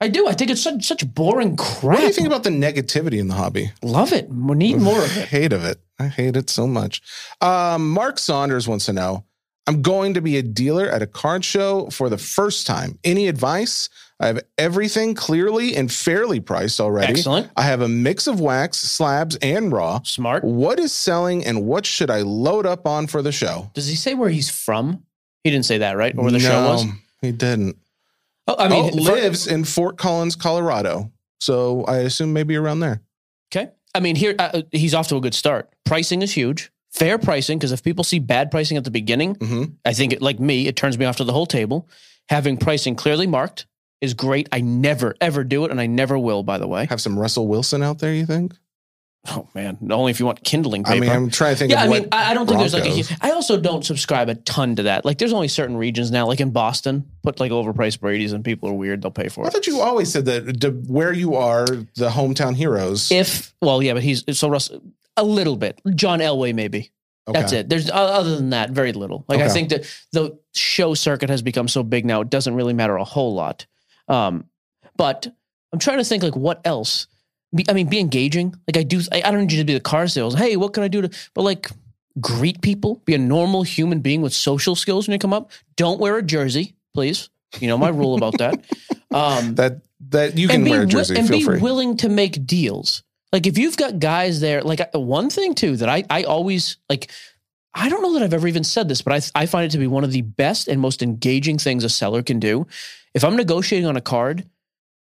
[0.00, 0.26] I do.
[0.26, 1.82] I think it's such, such boring crap.
[1.82, 3.72] what do you think about the negativity in the hobby?
[3.82, 4.28] Love it.
[4.28, 5.28] We need more of it.
[5.28, 5.78] hate of it.
[5.98, 7.00] I hate it so much.
[7.40, 9.24] Um, Mark Saunders wants to know
[9.66, 12.98] I'm going to be a dealer at a card show for the first time.
[13.04, 13.88] Any advice?
[14.20, 17.12] I have everything clearly and fairly priced already.
[17.12, 17.50] Excellent.
[17.56, 20.00] I have a mix of wax, slabs, and raw.
[20.04, 20.44] Smart.
[20.44, 23.70] What is selling and what should I load up on for the show?
[23.74, 25.02] Does he say where he's from?
[25.42, 26.16] He didn't say that, right?
[26.16, 26.84] Or where the show was?
[27.20, 27.76] He didn't.
[28.46, 31.10] Oh, I mean, oh, lives in Fort Collins, Colorado.
[31.40, 33.02] So I assume maybe around there.
[33.54, 33.70] okay.
[33.94, 35.70] I mean, here uh, he's off to a good start.
[35.84, 36.70] Pricing is huge.
[36.92, 40.22] Fair pricing, because if people see bad pricing at the beginning, hmm I think it,
[40.22, 41.88] like me, it turns me off to the whole table.
[42.28, 43.66] Having pricing clearly marked
[44.00, 44.48] is great.
[44.52, 46.42] I never ever do it, and I never will.
[46.42, 46.86] By the way.
[46.86, 48.54] Have some Russell Wilson out there, you think?
[49.26, 50.96] Oh man, only if you want kindling paper.
[50.96, 52.82] I mean, I'm trying to think yeah, of I mean, I don't think there's like
[52.82, 52.88] a.
[52.88, 53.08] Broncos.
[53.08, 55.06] huge- I also don't subscribe a ton to that.
[55.06, 58.68] Like, there's only certain regions now, like in Boston, put like overpriced Brady's, and people
[58.68, 59.00] are weird.
[59.00, 59.46] They'll pay for it.
[59.46, 63.10] I thought you always said that where you are, the hometown heroes.
[63.10, 64.70] If well, yeah, but he's so Russ
[65.16, 65.80] a little bit.
[65.94, 66.92] John Elway, maybe.
[67.26, 67.40] Okay.
[67.40, 67.68] That's it.
[67.70, 69.24] There's other than that, very little.
[69.26, 72.74] Like I think that the show circuit has become so big now, it doesn't really
[72.74, 73.64] matter a whole lot.
[74.08, 74.44] Um,
[74.96, 75.26] but
[75.72, 77.06] I'm trying to think like what else.
[77.54, 78.54] Be, I mean, be engaging.
[78.66, 79.00] Like I do.
[79.12, 80.34] I, I don't need you to be the car sales.
[80.34, 81.10] Hey, what can I do to?
[81.34, 81.70] But like,
[82.20, 83.00] greet people.
[83.04, 85.50] Be a normal human being with social skills when you come up.
[85.76, 87.30] Don't wear a jersey, please.
[87.60, 88.64] You know my rule about that.
[89.14, 91.16] Um, That that you can wear a jersey.
[91.16, 91.60] and be free.
[91.60, 93.04] willing to make deals.
[93.32, 97.10] Like if you've got guys there, like one thing too that I I always like.
[97.76, 99.78] I don't know that I've ever even said this, but I I find it to
[99.78, 102.66] be one of the best and most engaging things a seller can do.
[103.14, 104.44] If I'm negotiating on a card,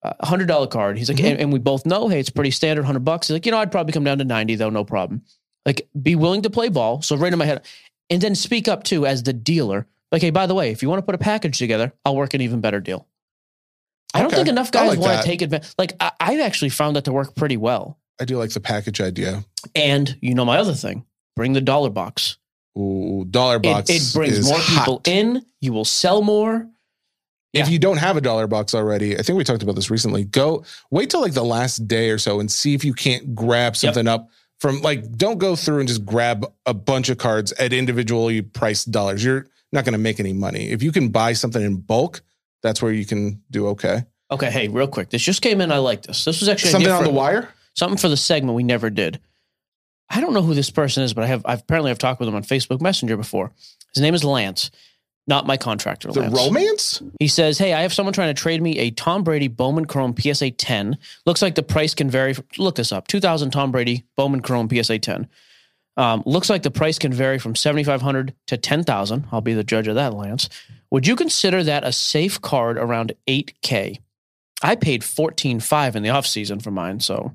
[0.03, 1.31] a hundred dollar card, he's like, Mhm.
[1.33, 3.27] and, and we both know, hey, it's pretty standard, hundred bucks.
[3.29, 5.23] He's like, you know, I'd probably come down to ninety though, no problem.
[5.65, 7.03] Like, be willing to play ball.
[7.03, 7.63] So right in my head,
[8.09, 9.87] and then speak up too as the dealer.
[10.13, 12.35] Like, hey, by the way, if you want to put a package together, I'll work
[12.35, 13.09] an even better deal.
[14.15, 14.37] I don't Okay.
[14.37, 15.69] think enough guys like want to take advantage.
[15.77, 17.99] Like, I, I've actually found that to work pretty well.
[18.21, 19.45] I do like the package idea.
[19.75, 21.05] And you know my other thing,
[21.35, 22.39] bring the dollar box.
[22.79, 23.91] Ooh, dollar It, box.
[23.91, 25.09] it brings is more people hot.
[25.09, 25.45] in.
[25.61, 26.69] You will sell more.
[27.53, 30.25] If you don't have a dollar box already, I think we talked about this recently.
[30.25, 33.77] Go wait till like the last day or so and see if you can't grab
[33.77, 34.29] something up
[34.59, 38.91] from like don't go through and just grab a bunch of cards at individually priced
[38.91, 39.25] dollars.
[39.25, 40.69] You're not going to make any money.
[40.71, 42.21] If you can buy something in bulk,
[42.63, 44.05] that's where you can do okay.
[44.31, 45.09] Okay, hey, real quick.
[45.11, 45.71] This just came in.
[45.73, 46.25] I like this.
[46.25, 47.49] This was actually Something on the wire?
[47.75, 49.21] something for the segment we never did.
[50.09, 52.29] I don't know who this person is, but I have I've apparently I've talked with
[52.29, 53.53] him on Facebook Messenger before.
[53.95, 54.71] His name is Lance,
[55.27, 56.11] not my contractor.
[56.12, 56.35] The Lance.
[56.35, 57.03] romance?
[57.18, 60.14] He says, "Hey, I have someone trying to trade me a Tom Brady Bowman Chrome
[60.16, 60.99] PSA 10.
[61.24, 62.35] Looks like the price can vary.
[62.35, 65.29] From, look this up: 2000 Tom Brady Bowman Chrome PSA 10.
[65.97, 69.29] Um, looks like the price can vary from 7,500 to 10,000.
[69.33, 70.51] I'll be the judge of that, Lance.
[70.91, 73.99] Would you consider that a safe card around 8K?
[74.62, 77.35] I paid 14.5 in the offseason for mine, so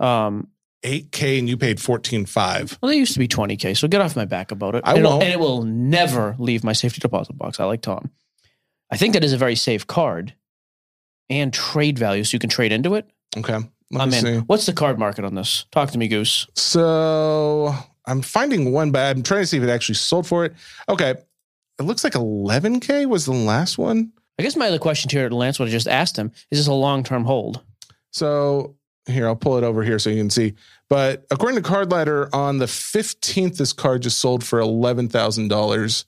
[0.00, 0.48] um,
[0.84, 2.78] 8K and you paid 14.5.
[2.80, 4.82] well, they used to be 20K, so get off my back about it.
[4.84, 5.22] I won't.
[5.22, 7.58] And it will never leave my safety deposit box.
[7.58, 8.10] I like Tom.
[8.90, 10.34] I think that is a very safe card
[11.30, 13.08] and trade value, so you can trade into it.
[13.36, 13.58] Okay.
[13.90, 14.24] Let I'm me in.
[14.24, 14.38] see.
[14.40, 15.64] What's the card market on this?
[15.72, 16.46] Talk to me, Goose.
[16.54, 17.74] So
[18.06, 20.52] I'm finding one, but I'm trying to see if it actually sold for it.
[20.88, 21.14] Okay.
[21.78, 24.12] It looks like 11K was the last one.
[24.38, 26.72] I guess my other question to Lance would have just asked him is this a
[26.72, 27.62] long term hold?
[28.10, 28.76] So
[29.06, 30.54] here, I'll pull it over here so you can see.
[30.88, 36.04] But according to Card Ladder, on the 15th, this card just sold for $11,000.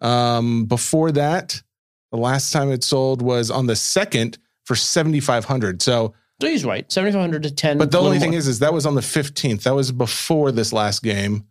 [0.00, 1.62] Um, before that,
[2.10, 5.82] the last time it sold was on the 2nd for 7,500.
[5.82, 6.90] So, So he's right.
[6.90, 7.78] 7,500 to 10.
[7.78, 8.38] but the only thing more.
[8.38, 9.62] is, is that was on the 15th.
[9.62, 11.46] That was before this last game.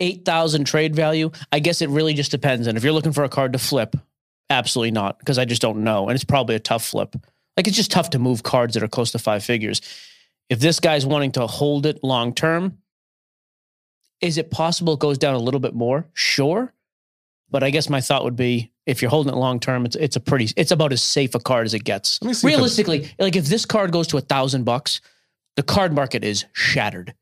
[0.00, 1.30] 8,000 trade value.
[1.52, 2.66] I guess it really just depends.
[2.66, 3.96] And if you're looking for a card to flip,
[4.50, 6.08] absolutely not, because I just don't know.
[6.08, 7.16] And it's probably a tough flip.
[7.56, 9.80] Like it's just tough to move cards that are close to five figures.
[10.48, 12.78] If this guy's wanting to hold it long term,
[14.20, 16.06] is it possible it goes down a little bit more?
[16.12, 16.72] Sure.
[17.50, 20.16] But I guess my thought would be if you're holding it long term, it's it's
[20.16, 22.18] a pretty it's about as safe a card as it gets.
[22.20, 25.00] See if Realistically, like if this card goes to a thousand bucks,
[25.56, 27.14] the card market is shattered.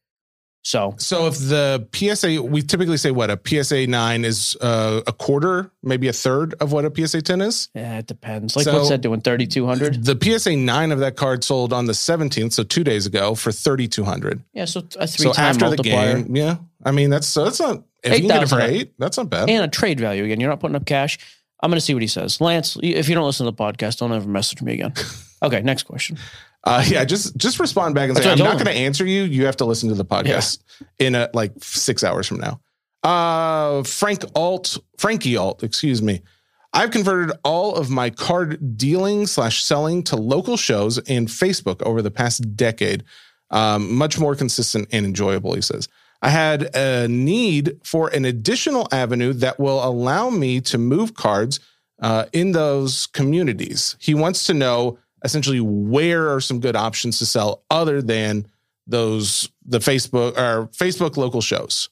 [0.67, 5.12] So So if the PSA, we typically say what a PSA 9 is uh, a
[5.12, 7.69] quarter, maybe a third of what a PSA 10 is.
[7.75, 8.57] yeah, it depends.
[8.57, 9.21] Like So- what's that doing?
[9.21, 10.03] Thirty two hundred?
[10.05, 13.53] The PSA 9 of that card sold on the 17th, so two days ago, for
[13.53, 16.57] 3200 Yeah, so a three So time after the game, yeah.
[16.85, 19.29] I mean, that's so that's not, if you can get it for eight, that's not
[19.31, 19.49] bad.
[19.51, 20.41] and a trade value again.
[20.41, 21.19] You're not putting up cash.
[21.65, 22.43] I'm going to see what he says.
[22.43, 24.93] Lance, if you don't listen to the podcast, don't ever message me again.
[25.43, 26.17] Okay, next question.
[26.62, 29.25] Uh, yeah, just just respond back and That's say, I'm not going to answer you.
[29.25, 30.61] You have to listen to the podcast
[30.99, 32.61] in a, like six hours from now.
[33.03, 36.23] Uh, Frank Alt, Frankie Alt, excuse me.
[36.73, 42.01] I've converted all of my card dealing slash selling to local shows and Facebook over
[42.01, 43.05] the past decade.
[43.51, 45.89] Um, much more consistent and enjoyable, he says.
[46.25, 51.61] I had a need for an additional avenue that will allow me to move cards
[52.01, 53.95] uh, in those communities.
[54.01, 58.47] He wants to know essentially where are some good options to sell other than
[58.87, 61.91] those the Facebook or Facebook local shows.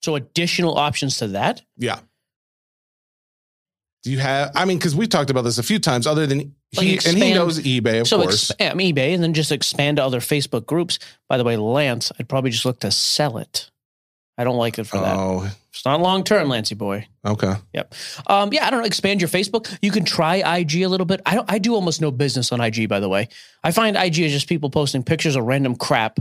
[0.00, 1.60] So additional options to that.
[1.76, 1.98] Yeah.
[4.06, 4.52] Do you have?
[4.54, 6.06] I mean, because we've talked about this a few times.
[6.06, 8.50] Other than Like he and he knows eBay, of so course.
[8.50, 11.00] expand eBay and then just expand to other Facebook groups.
[11.28, 13.68] By the way, Lance, I'd probably just look to sell it.
[14.38, 15.16] I don't like it for that.
[15.16, 17.08] oh, It's not long term, Lancey boy.
[17.24, 17.54] okay.
[17.72, 17.94] Yep.
[18.28, 18.86] Um, yeah, I don't know.
[18.86, 19.76] Expand your Facebook.
[19.82, 21.20] You can try IG a little bit.
[21.26, 21.50] I don't.
[21.50, 22.88] I do almost no business on IG.
[22.88, 23.28] By the way,
[23.64, 26.20] I find IG is just people posting pictures of random crap,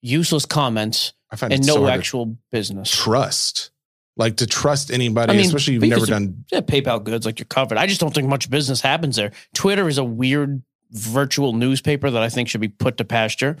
[0.00, 2.90] useless comments, and no so actual business.
[2.90, 3.70] trust.
[4.16, 6.44] Like to trust anybody, I mean, especially you've never done.
[6.52, 7.78] Yeah, PayPal goods like you're covered.
[7.78, 9.32] I just don't think much business happens there.
[9.54, 13.56] Twitter is a weird virtual newspaper that I think should be put to pasture.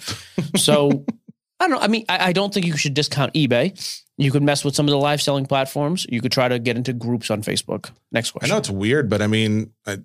[0.56, 1.06] So
[1.60, 1.78] I don't know.
[1.78, 4.02] I mean, I, I don't think you should discount eBay.
[4.18, 6.06] You could mess with some of the live selling platforms.
[6.08, 7.90] You could try to get into groups on Facebook.
[8.10, 8.50] Next question.
[8.50, 10.00] I know it's weird, but I mean, a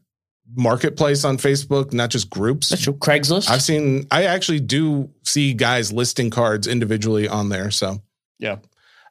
[0.55, 2.69] marketplace on Facebook, not just groups.
[2.69, 2.93] That's true.
[2.93, 3.49] Craigslist.
[3.49, 4.07] I've seen.
[4.11, 7.69] I actually do see guys listing cards individually on there.
[7.71, 8.01] So
[8.39, 8.57] Yeah.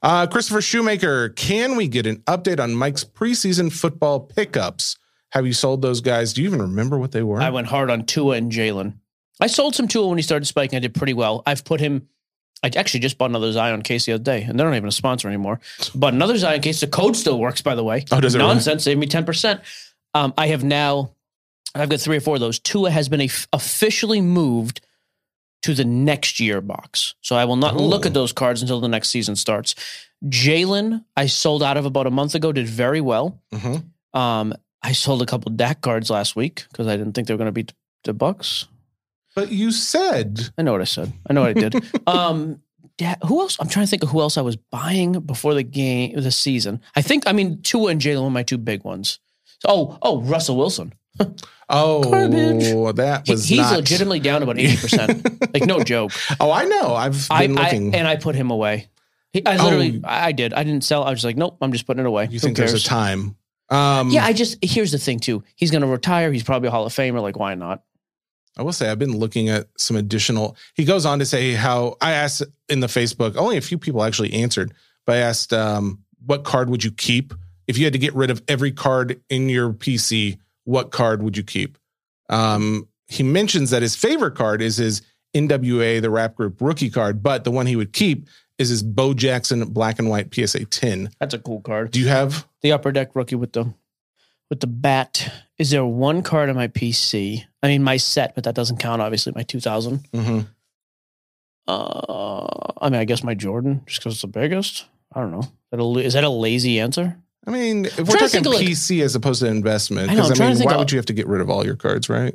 [0.07, 4.97] Uh, Christopher Shoemaker, can we get an update on Mike's preseason football pickups?
[5.31, 6.33] Have you sold those guys?
[6.33, 7.41] Do you even remember what they were?
[7.41, 8.95] I went hard on Tua and Jalen.
[9.41, 10.77] I sold some Tua when he started spiking.
[10.77, 11.43] I did pretty well.
[11.45, 12.07] I've put him.
[12.63, 14.93] I actually just bought another Zion case the other day, and they're not even a
[14.93, 15.59] sponsor anymore.
[15.93, 16.81] But another Zion case.
[16.81, 18.05] The code still works, by the way.
[18.13, 18.51] Oh, does it really?
[18.51, 18.85] Nonsense.
[18.85, 19.61] Saved me ten percent.
[20.15, 21.11] Um, I have now.
[21.75, 22.61] I've got three or four of those.
[22.61, 24.83] Tua has been officially moved
[25.67, 27.83] to the next year box, so I will not Oh.
[27.87, 29.75] look at those cards until the next season starts.
[30.25, 32.53] Jalen, I sold out of about a month ago.
[32.53, 33.41] Did very well.
[33.53, 33.85] Mhm.
[34.15, 37.39] Um, I sold a couple Dak cards last week because I didn't think they were
[37.39, 37.73] going to beat
[38.05, 38.67] the Bucks.
[39.35, 41.13] But you said I know what I said.
[41.29, 41.75] I know what I did.
[42.07, 42.61] um,
[42.99, 43.59] Da- who else?
[43.61, 46.81] I'm trying to think of who else I was buying before the game, the season.
[46.95, 49.19] I think, I mean, Tua and Jalen were my two big ones.
[49.67, 50.95] Oh, oh, Russell Wilson.
[51.69, 52.97] Oh, Garbage.
[52.97, 53.77] that He- was he's not.
[53.77, 55.53] legitimately down about eighty percent.
[55.53, 56.13] like no joke.
[56.41, 56.95] Oh, I know.
[56.95, 57.95] I've been I looking.
[57.95, 58.89] and I put him away.
[59.33, 60.09] He, I literally, Oh.
[60.09, 60.53] I I did.
[60.55, 61.03] I didn't sell.
[61.03, 61.57] I was just like, nope.
[61.61, 62.25] I'm just putting it away.
[62.25, 63.37] you Who think there's a time?
[63.69, 65.43] Um, Yeah, I just here's the thing too.
[65.57, 66.31] He's going to retire.
[66.33, 67.21] He's probably a Hall of Famer.
[67.21, 67.83] Like, why not?
[68.57, 70.57] I will say I've been looking at some additional.
[70.75, 73.37] He goes on to say how I asked in the Facebook.
[73.37, 74.73] Only a few people actually answered,
[75.05, 77.35] but I asked, um, "What card would you keep
[77.67, 80.39] if you had to get rid of every card in your PC?
[80.67, 81.79] What card would you keep?"
[82.29, 85.03] Um, he mentions that his favorite card is his
[85.35, 88.27] NWA the Rap Group rookie card, but the one he would keep
[88.59, 91.11] is his Bo Jackson black and white PSA 10.
[91.21, 91.91] That's a cool card.
[91.91, 92.47] Do you have?
[92.63, 93.73] The upper deck rookie with the
[94.49, 95.33] with the bat.
[95.59, 97.45] Is there one card on my PC?
[97.63, 99.03] I mean, my set, but that doesn't count.
[99.03, 100.09] Obviously, my 2000.
[100.13, 100.41] Mm-hmm.
[101.69, 104.87] Uh, I mean, I guess my Jordan, just because it's the biggest.
[105.13, 105.41] I don't know.
[105.41, 107.17] Is that a, is that a lazy answer?
[107.47, 110.55] I mean, if we're talking of, like- PC as opposed to investment, because I'm I,
[110.55, 112.35] mean, why would you have to get rid of all your cards, right?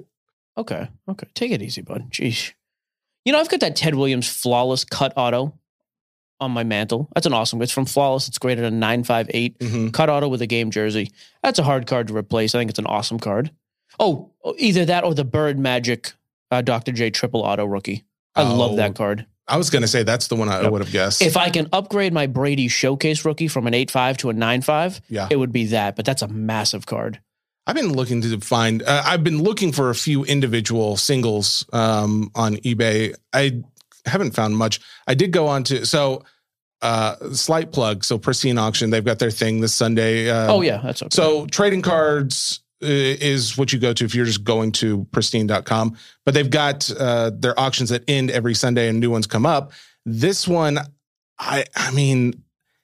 [0.57, 0.87] Okay.
[1.09, 1.27] Okay.
[1.33, 2.09] Take it easy, bud.
[2.11, 2.53] Jeez.
[3.25, 5.53] You know, I've got that Ted Williams flawless cut auto
[6.39, 7.07] on my mantle.
[7.13, 7.61] That's an awesome.
[7.61, 8.27] It's from Flawless.
[8.27, 9.59] It's graded a 958.
[9.59, 9.87] Mm-hmm.
[9.89, 11.11] Cut auto with a game jersey.
[11.43, 12.55] That's a hard card to replace.
[12.55, 13.51] I think it's an awesome card.
[13.99, 16.13] Oh, either that or the Bird Magic
[16.49, 16.91] uh, Dr.
[16.93, 18.03] J triple auto rookie.
[18.35, 18.75] I love Oh.
[18.77, 19.25] that card.
[19.51, 20.71] I was going to say that's the one I Yep.
[20.71, 21.21] would have guessed.
[21.21, 25.27] If I can upgrade my Brady Showcase rookie from an 8.5 to a 9.5, yeah,
[25.29, 25.95] it would be that.
[25.95, 27.19] But that's a massive card.
[27.67, 28.81] I've been looking to find.
[28.81, 33.13] Uh, I've been looking for a few individual singles um, on eBay.
[33.33, 33.61] I
[34.05, 34.79] haven't found much.
[35.05, 36.23] I did go on to so
[36.81, 38.03] uh, slight plug.
[38.03, 38.89] So pristine auction.
[38.89, 40.29] They've got their thing this Sunday.
[40.29, 40.81] Uh, oh, yeah.
[40.83, 41.09] That's okay.
[41.13, 45.97] So trading cards is what you go to if you're just going to pristine.com.
[46.25, 49.71] But they've got uh, their auctions that end every Sunday and new ones come up.
[50.05, 50.79] This one,
[51.39, 52.43] I I mean,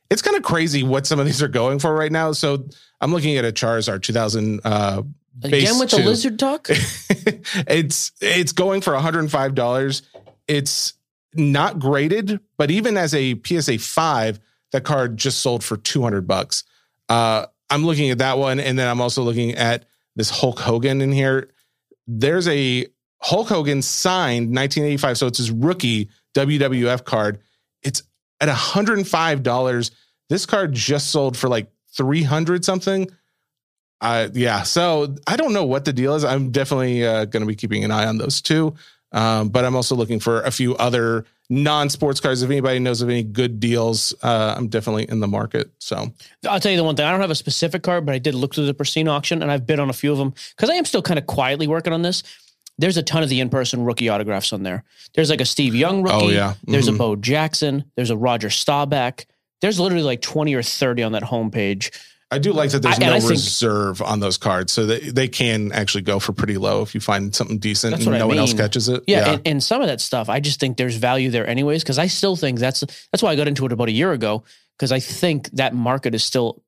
[0.10, 2.32] it's kind of crazy what some of these are going for right now.
[2.32, 2.68] So
[3.02, 5.04] I'm looking at a Charizard 2000 uh,
[5.44, 6.68] Again with the lizard talk?
[6.70, 10.02] it's it's going for $105.
[10.48, 10.94] It's
[11.36, 14.40] not graded, but even as a PSA 5,
[14.72, 16.64] that card just sold for 200 bucks.
[17.08, 21.02] Uh, I'm looking at that one and then I'm also looking at this Hulk Hogan
[21.02, 21.50] in here.
[22.08, 22.88] There's a
[23.22, 27.40] Hulk Hogan signed 1985, so it's his rookie WWF card.
[27.84, 28.04] It's
[28.40, 29.92] at $105.
[30.30, 33.10] This card just sold for like 300 something.
[34.00, 36.24] Uh, yeah, so I don't know what the deal is.
[36.24, 38.76] I'm definitely uh, going to be keeping an eye on those two.
[39.12, 42.42] Um, but I'm also looking for a few other non-sports cars.
[42.44, 45.70] If anybody knows of any good deals, uh, I'm definitely in the market.
[45.80, 46.08] So
[46.48, 47.06] I'll tell you the one thing.
[47.06, 49.52] I don't have a specific card, but I did look through the pristine auction and
[49.52, 51.94] I've bid on a few of them because I am still kind of quietly working
[51.94, 52.24] on this.
[52.80, 54.84] There's a ton of the in-person rookie autographs on there.
[55.16, 56.16] There's like a Steve Young rookie.
[56.26, 56.54] Oh, yeah.
[56.66, 56.98] There's a Mhm.
[57.00, 57.86] Bo Jackson.
[57.96, 59.26] There's a Roger Staubach.
[59.62, 61.90] There's literally like 20 or 30 on that homepage.
[62.30, 65.28] I do like that there's I- no think- reserve on those cards, so they they
[65.30, 68.28] can actually go for pretty low if you find something decent and what I no
[68.28, 69.04] one else catches it.
[69.08, 71.98] Yeah, And, and some of that stuff, I just think there's value there anyways because
[71.98, 74.44] I still think that's that's why I got into it about a year ago
[74.78, 76.62] because I think that market is still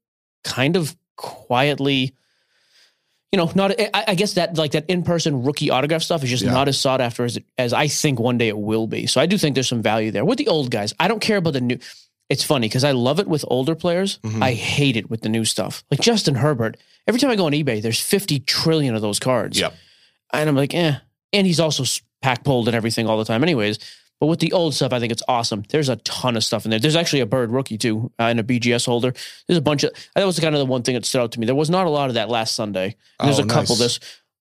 [0.45, 2.14] kind of quietly,
[3.34, 3.72] you know, not.
[3.78, 6.53] I, I guess that like that in person rookie autograph stuff is just Yeah.
[6.53, 9.07] not as sought after as as I think one day it will be.
[9.07, 10.93] So I do think there's some value there with the old guys.
[11.01, 11.80] I don't care about the new.
[12.30, 14.19] It's funny because I love it with older players.
[14.23, 14.43] Mhm.
[14.43, 15.84] I hate it with the new stuff.
[15.89, 16.77] Like Justin Herbert.
[17.07, 19.59] Every time I go on eBay, there's 50 trillion of those cards.
[19.59, 19.73] Yep.
[20.34, 20.95] And I'm like, eh.
[21.34, 21.84] And he's also
[22.21, 23.80] pack pulled and everything all the time, anyways.
[24.19, 25.63] But with the old stuff, I think it's awesome.
[25.69, 26.80] There's a ton of stuff in there.
[26.80, 29.13] There's actually a bird rookie too, uh, and a BGS holder.
[29.47, 29.91] There's a bunch of.
[30.13, 31.45] That was kind of the one thing that stood out to me.
[31.45, 32.95] There was not a lot of that last Sunday.
[33.23, 33.80] There's Oh, a couple nice.
[33.80, 33.99] this.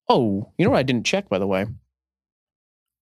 [0.09, 0.79] Oh, you know what?
[0.81, 1.67] I didn't check by the way.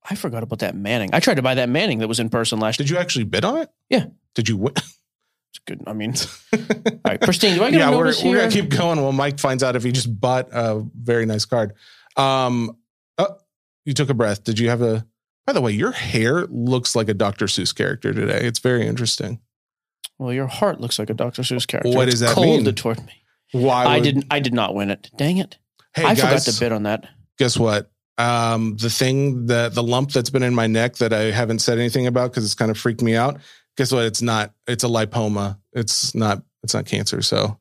[0.08, 1.10] I forgot about that Manning.
[1.12, 2.76] I tried to buy that Manning that was in person last.
[2.76, 3.70] Did you actually bid on it?
[3.90, 4.06] Yeah.
[4.36, 4.74] Did you win?
[5.50, 5.82] It's good.
[5.86, 6.12] I mean,
[6.52, 7.56] all right, pristine.
[7.56, 9.84] Do I get yeah, a we're, we're gonna keep going while Mike finds out if
[9.84, 11.72] he just bought a very nice card.
[12.18, 12.76] Um,
[13.16, 13.38] oh,
[13.86, 14.44] you took a breath.
[14.44, 15.06] Did you have a?
[15.46, 17.46] By the way, your hair looks like a Dr.
[17.46, 18.40] Seuss character today.
[18.42, 19.40] It's very interesting.
[20.18, 21.40] well, your heart looks like a Dr.
[21.40, 21.90] Seuss character.
[21.90, 22.74] What does that cold mean?
[22.74, 23.22] toward me.
[23.52, 23.86] Why?
[23.86, 24.26] I didn't.
[24.30, 25.10] I did not win it.
[25.16, 25.56] Dang it!
[25.94, 27.08] Hey I guys, forgot to bid on that.
[27.38, 27.90] guess what?
[28.18, 31.78] Um, the thing that the lump that's been in my neck that I haven't said
[31.78, 33.40] anything about because it's kind of freaked me out.
[33.76, 34.04] Guess what?
[34.04, 34.52] It's not.
[34.66, 35.58] It's a lipoma.
[35.72, 36.42] It's not.
[36.62, 37.22] It's not cancer.
[37.22, 37.58] So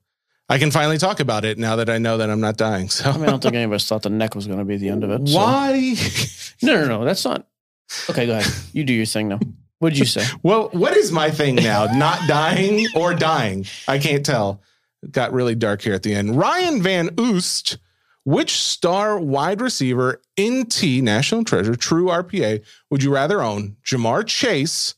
[0.49, 2.89] I can finally talk about it now that I know that I'm not dying.
[2.89, 4.65] So I mean, I don't think any of us thought the neck was going to
[4.65, 5.27] be the end of it.
[5.27, 5.95] so- why?
[6.61, 7.05] No, no, no.
[7.05, 7.47] That's not.
[8.09, 8.51] Okay, go ahead.
[8.73, 9.39] You do your thing now.
[9.79, 10.25] What did you say?
[10.43, 11.85] well, what is my thing now?
[11.85, 13.65] not dying or dying?
[13.87, 14.61] I can't tell.
[15.03, 16.37] It got really dark here at the end.
[16.37, 17.77] Ryan Van Oost.
[18.23, 23.75] Which star wide receiver NT National Treasure True RPA would you rather own?
[23.85, 24.95] Ja'Marr Chase,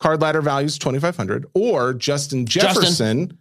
[0.00, 3.38] card ladder values 2500 or Justin Jefferson,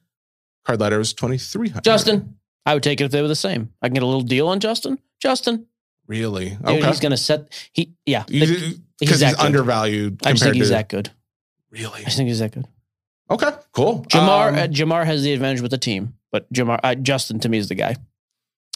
[0.66, 1.84] card ladder is 2300.
[1.84, 2.36] Justin.
[2.66, 3.74] I would take it if they were the same.
[3.82, 5.00] I can get a little deal on Justin.
[5.20, 5.66] Justin,
[6.08, 6.50] Really?
[6.50, 6.88] dude, Okay.
[6.88, 7.52] he's going to set.
[7.74, 9.46] He, yeah, Because he's he's, that good.
[9.46, 10.20] undervalued.
[10.26, 11.10] I just think he's to- that good.
[11.72, 12.06] Really?
[12.06, 12.68] I think he's that good.
[13.32, 13.50] Okay.
[13.74, 14.06] Cool.
[14.10, 17.50] Ja'Marr, Um, uh, Ja'Marr has the advantage with the team, but Ja'Marr, uh, Justin to
[17.50, 17.96] me is the guy.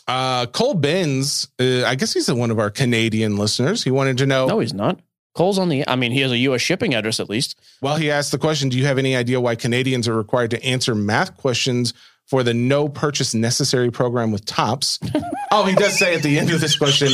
[0.08, 3.84] Uh, Cole Benz, uh, I guess he's one of our Canadian listeners.
[3.84, 4.48] He wanted to know.
[4.48, 5.00] No, he's not.
[5.34, 5.88] Cole's on the.
[5.88, 6.62] I mean, he has a U.S.
[6.62, 7.60] shipping address at least.
[7.82, 10.64] Well, he asked the question Do you have any idea why Canadians are required to
[10.64, 11.94] answer math questions
[12.28, 15.00] for the no purchase necessary program with Topps?
[15.52, 17.10] oh, he does say at the end of this question,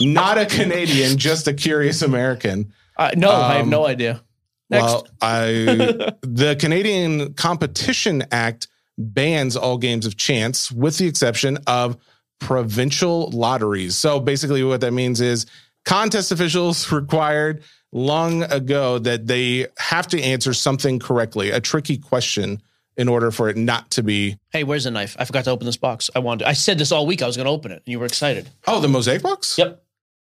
[0.00, 2.72] not a Canadian, just a curious American.
[2.96, 4.22] Uh, no, I have Um, no idea.
[4.70, 4.84] Next.
[4.84, 5.42] Well, I
[6.22, 11.96] the Canadian Competition Act bans all games of chance with the exception of
[12.38, 13.96] provincial lotteries.
[13.96, 15.46] So basically what that means is
[15.84, 17.62] contest officials required
[17.92, 22.60] long ago that they have to answer something correctly, a tricky question
[22.96, 25.16] in order for it not to be hey, where's the knife?
[25.18, 26.10] I forgot to open this box.
[26.14, 26.46] I wanted.
[26.46, 27.22] I said this all week.
[27.22, 28.48] I was going to open it, and you were excited.
[28.66, 29.58] Oh, the mosaic box?
[29.58, 29.82] Yep.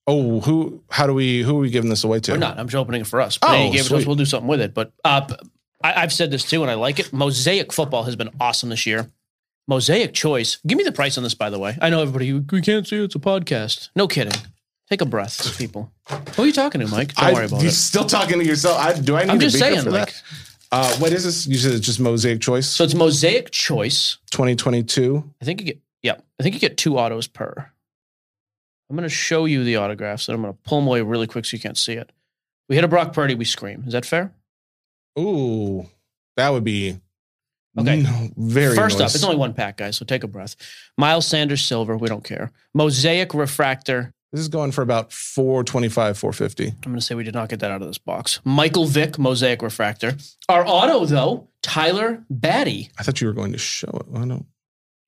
[0.07, 2.33] Oh, who how do we who are we giving this away to?
[2.33, 2.59] We're not.
[2.59, 3.39] I'm just opening it for us.
[3.43, 3.89] Oh, But gave it to us.
[3.89, 4.07] sweet.
[4.07, 4.75] We'll do something with it.
[4.75, 5.27] But uh,
[5.83, 7.13] I, I've said this too, and I like it.
[7.13, 9.11] Mosaic football has been awesome this year.
[9.67, 10.59] Mosaic choice.
[10.67, 11.77] Give me the price on this, by the way.
[11.81, 12.33] I know everybody.
[12.35, 13.05] We can't see it.
[13.05, 13.89] It's a podcast.
[13.97, 14.39] No kidding.
[14.95, 15.91] Take a breath, people.
[16.37, 17.15] Who are you talking to, Mike?
[17.15, 17.75] Don't I, worry about you're it.
[17.75, 18.79] still talking to yourself.
[18.79, 20.07] I, do I need I'm just saying, for like.
[20.07, 20.23] that?
[20.71, 21.49] Uh, what is this?
[21.49, 24.19] You said it's just Mosaic Choice So it's Mosaic choice.
[24.31, 25.29] 2022.
[25.43, 25.81] I think you get.
[26.05, 27.73] Yeah, I think you get two autos per.
[28.89, 31.27] I'm going to show you the autographs, and I'm going to pull them away really
[31.27, 32.13] quick so you can't see it.
[32.69, 33.83] We hit a Brock Purdy, we scream.
[33.89, 34.33] Is that fair?
[35.19, 35.89] Ooh,
[36.37, 37.01] that would be
[37.77, 38.03] Okay.
[38.03, 40.55] no, very First up, it's only one pack, guys, so take a breath.
[40.97, 42.53] Miles Sanders Silver, we don't care.
[42.75, 44.13] Mosaic Refractor.
[44.35, 46.67] This is going for about 425, 450.
[46.67, 48.41] I'm going to say we did not get that out of this box.
[48.43, 50.17] Michael Vick Mosaic Refractor.
[50.49, 52.91] Our auto, though, Tyler Badie.
[52.99, 54.07] I thought you were going to show it.
[54.19, 54.45] I know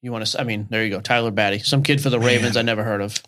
[0.00, 0.40] You want to?
[0.40, 2.26] I mean, there you go, Tyler Badie, some kid for the Man.
[2.28, 3.20] Ravens I never heard of.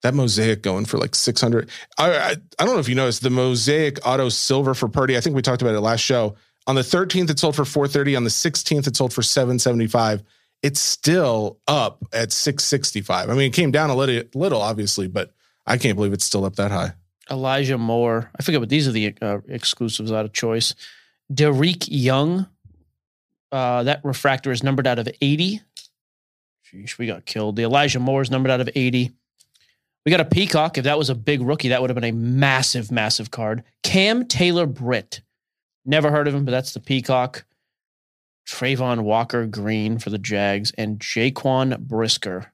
[0.00, 1.68] that mosaic going for like 600.
[1.98, 5.14] I, I I don't know if you noticed the mosaic auto silver for Purdy.
[5.14, 6.36] I think we talked about it last show.
[6.66, 8.16] On the 13th, it sold for 430.
[8.16, 10.22] On the 16th, it sold for 775.
[10.64, 13.28] It's still up at 665.
[13.28, 15.34] I mean, it came down a little, little obviously, but
[15.66, 16.94] I can't believe it's still up that high.
[17.30, 18.30] Elijah Moore.
[18.34, 20.74] I forget what these are the uh, exclusives out of choice.
[21.32, 22.46] Derek Young.
[23.52, 25.60] Uh, that refractor is numbered out of 80.
[26.72, 27.56] Sheesh, we got killed.
[27.56, 29.12] The Elijah Moore is numbered out of 80.
[30.06, 30.78] We got a Peacock.
[30.78, 33.64] If that was a big rookie, that would have been a massive, massive card.
[33.82, 35.20] Cam Taylor Britt.
[35.84, 37.44] Never heard of him, but that's the Peacock.
[38.46, 42.52] Travon Walker Green for the Jags and Jaquan Brisker.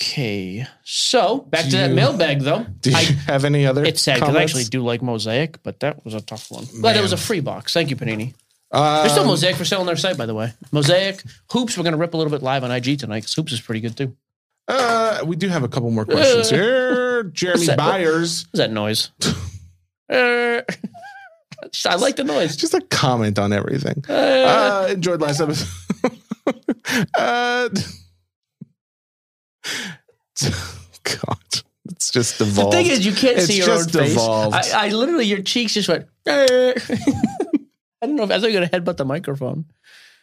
[0.00, 0.66] Okay.
[0.84, 2.64] So back Do to that you- mailbag, though.
[2.80, 3.84] Do you I- have any other?
[3.84, 4.52] it's sad because I comments?
[4.52, 6.64] actually do like Mosaic, but that was a tough one.
[6.80, 7.72] Glad it was a free box.
[7.74, 8.34] Thank you, Panini.
[8.72, 10.52] Um, There's still Mosaic for sale on their site, by the way.
[10.70, 11.22] Mosaic
[11.52, 11.76] Hoops.
[11.76, 13.96] We're gonna rip a little bit live on IG tonight because Hoops is pretty good
[13.96, 14.16] too.
[14.68, 17.22] Uh, we do have a couple more questions Uh, here.
[17.24, 17.78] Jeremy what's that?
[17.78, 19.10] Byers, What's that noise?
[20.08, 20.62] Uh,
[21.86, 22.56] I like the noise.
[22.56, 24.04] just a comment on everything.
[24.08, 25.68] Uh, Uh, enjoyed last episode.
[27.18, 27.68] uh,
[31.04, 31.38] God,
[31.90, 34.18] it's just the thing is, you can't It's see your own just face.
[34.18, 36.06] I, I literally, your cheeks just went.
[36.26, 36.72] "Eh."
[38.02, 39.66] I don't know if I thought you were gonna headbutt the microphone.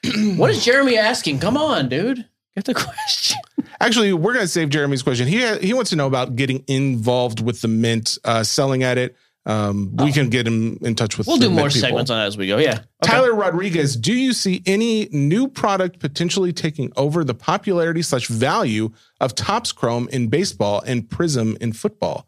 [0.38, 1.39] what is Jeremy asking?
[1.39, 2.26] Come on, dude.
[2.56, 3.38] Get the question.
[3.80, 5.28] Actually, we're gonna save Jeremy's question.
[5.28, 9.16] He he wants to know about getting involved with the mint, uh, selling at it.
[9.48, 11.26] Um, we can get him in touch with.
[11.26, 11.80] We'll do more people.
[11.80, 12.58] segments on that as we go.
[12.58, 12.72] Yeah.
[12.72, 12.84] Okay.
[13.02, 18.91] Tyler Rodriguez, do you see any new product potentially taking over the popularity slash value
[19.22, 22.28] of Topps Chrome in baseball and Prizm in football?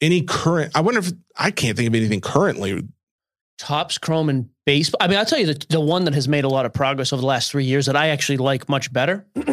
[0.00, 0.72] Any current?
[0.74, 2.82] I wonder if I can't think of anything currently.
[3.58, 4.98] Topps Chrome and baseball.
[5.00, 7.12] I mean, I'll tell you the, the one that has made a lot of progress
[7.12, 9.24] over the last three years that I actually like much better,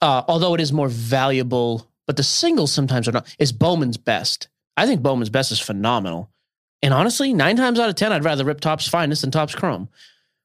[0.00, 4.48] uh, although it is more valuable, but the singles sometimes are not, is Bowman's Best.
[4.76, 6.30] I think Bowman's Best is phenomenal.
[6.82, 9.88] And honestly, nine times out of 10, I'd rather rip Topps Finest than Topps Chrome.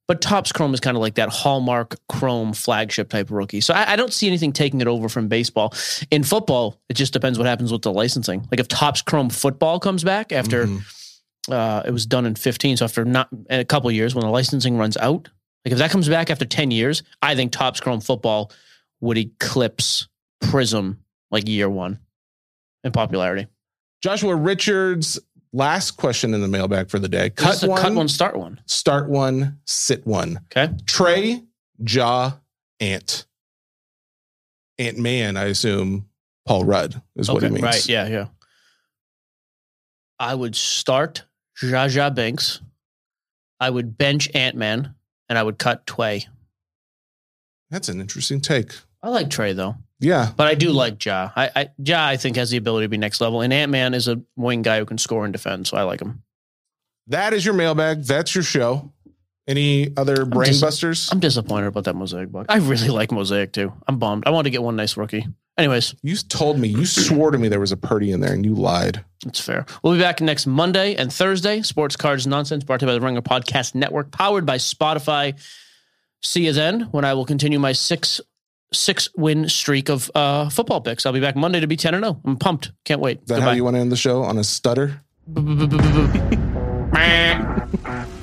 [0.08, 3.62] But Topps Chrome is kind of like that hallmark Chrome flagship type rookie.
[3.62, 5.74] So I, I don't see anything taking it over from baseball.
[6.10, 8.48] In football, it just depends what happens with the licensing.
[8.50, 10.82] Like if Topps Chrome football comes back after Mhm.
[11.52, 12.78] uh, it was done in 15.
[12.78, 15.30] So after not a couple of years, when the licensing runs out,
[15.66, 18.52] like if that comes back after 10 years, I think Topps Chrome football
[19.02, 20.08] would eclipse
[20.44, 20.98] Prizm
[21.30, 22.00] like year one
[22.84, 23.46] in popularity.
[24.02, 25.20] Joshua Richards,
[25.54, 27.30] last question in the mailbag for the day.
[27.30, 28.62] Cut, one, cut one, start one.
[28.66, 30.40] start one, sit one.
[30.56, 30.74] Okay.
[30.86, 31.44] Trey,
[31.84, 32.38] Jaw,
[32.80, 33.26] Ant.
[34.78, 36.08] Ant Man, I assume
[36.46, 37.64] Paul Rudd is what he means.
[37.64, 37.88] Right.
[37.88, 38.08] Yeah.
[38.08, 38.28] Yeah.
[40.20, 41.24] I would start
[41.62, 42.62] Jaja Binks.
[43.60, 44.96] I would bench Ant Man
[45.28, 46.26] and I would cut Tway.
[47.70, 48.72] That's an interesting take.
[49.04, 50.32] I like Trey though, Yeah.
[50.36, 51.32] but I do like Ja.
[51.36, 53.94] I, I Ja I think has the ability to be next level, and Ant Man
[53.94, 56.24] is a wing guy who can score and defend, so I like him.
[57.08, 58.04] That is your mailbag.
[58.04, 58.94] That's your show.
[59.48, 61.10] Any other brain dis- busters?
[61.12, 62.46] I'm disappointed about that Mosaic book.
[62.50, 63.74] I really like Mosaic too.
[63.88, 64.24] I'm bummed.
[64.28, 65.26] I want to get one nice rookie.
[65.58, 68.46] Anyways, you told me, you swore to me there was a Purdy in there and
[68.46, 69.04] you lied.
[69.26, 69.66] That's fair.
[69.84, 71.64] We'll be back next Monday and Thursday.
[71.64, 75.34] Sports Cards Nonsense brought to you by the Ringer Podcast Network, powered by Spotify.
[76.22, 78.22] See you then when I will continue my six
[78.74, 81.06] six win streak of uh, football picks.
[81.06, 82.22] I'll be back Monday to be 10 and 0.
[82.26, 82.72] I'm pumped.
[82.86, 83.20] Can't wait.
[83.22, 85.02] Is that how you want to end the show on a stutter?
[85.34, 86.46] Goodbye.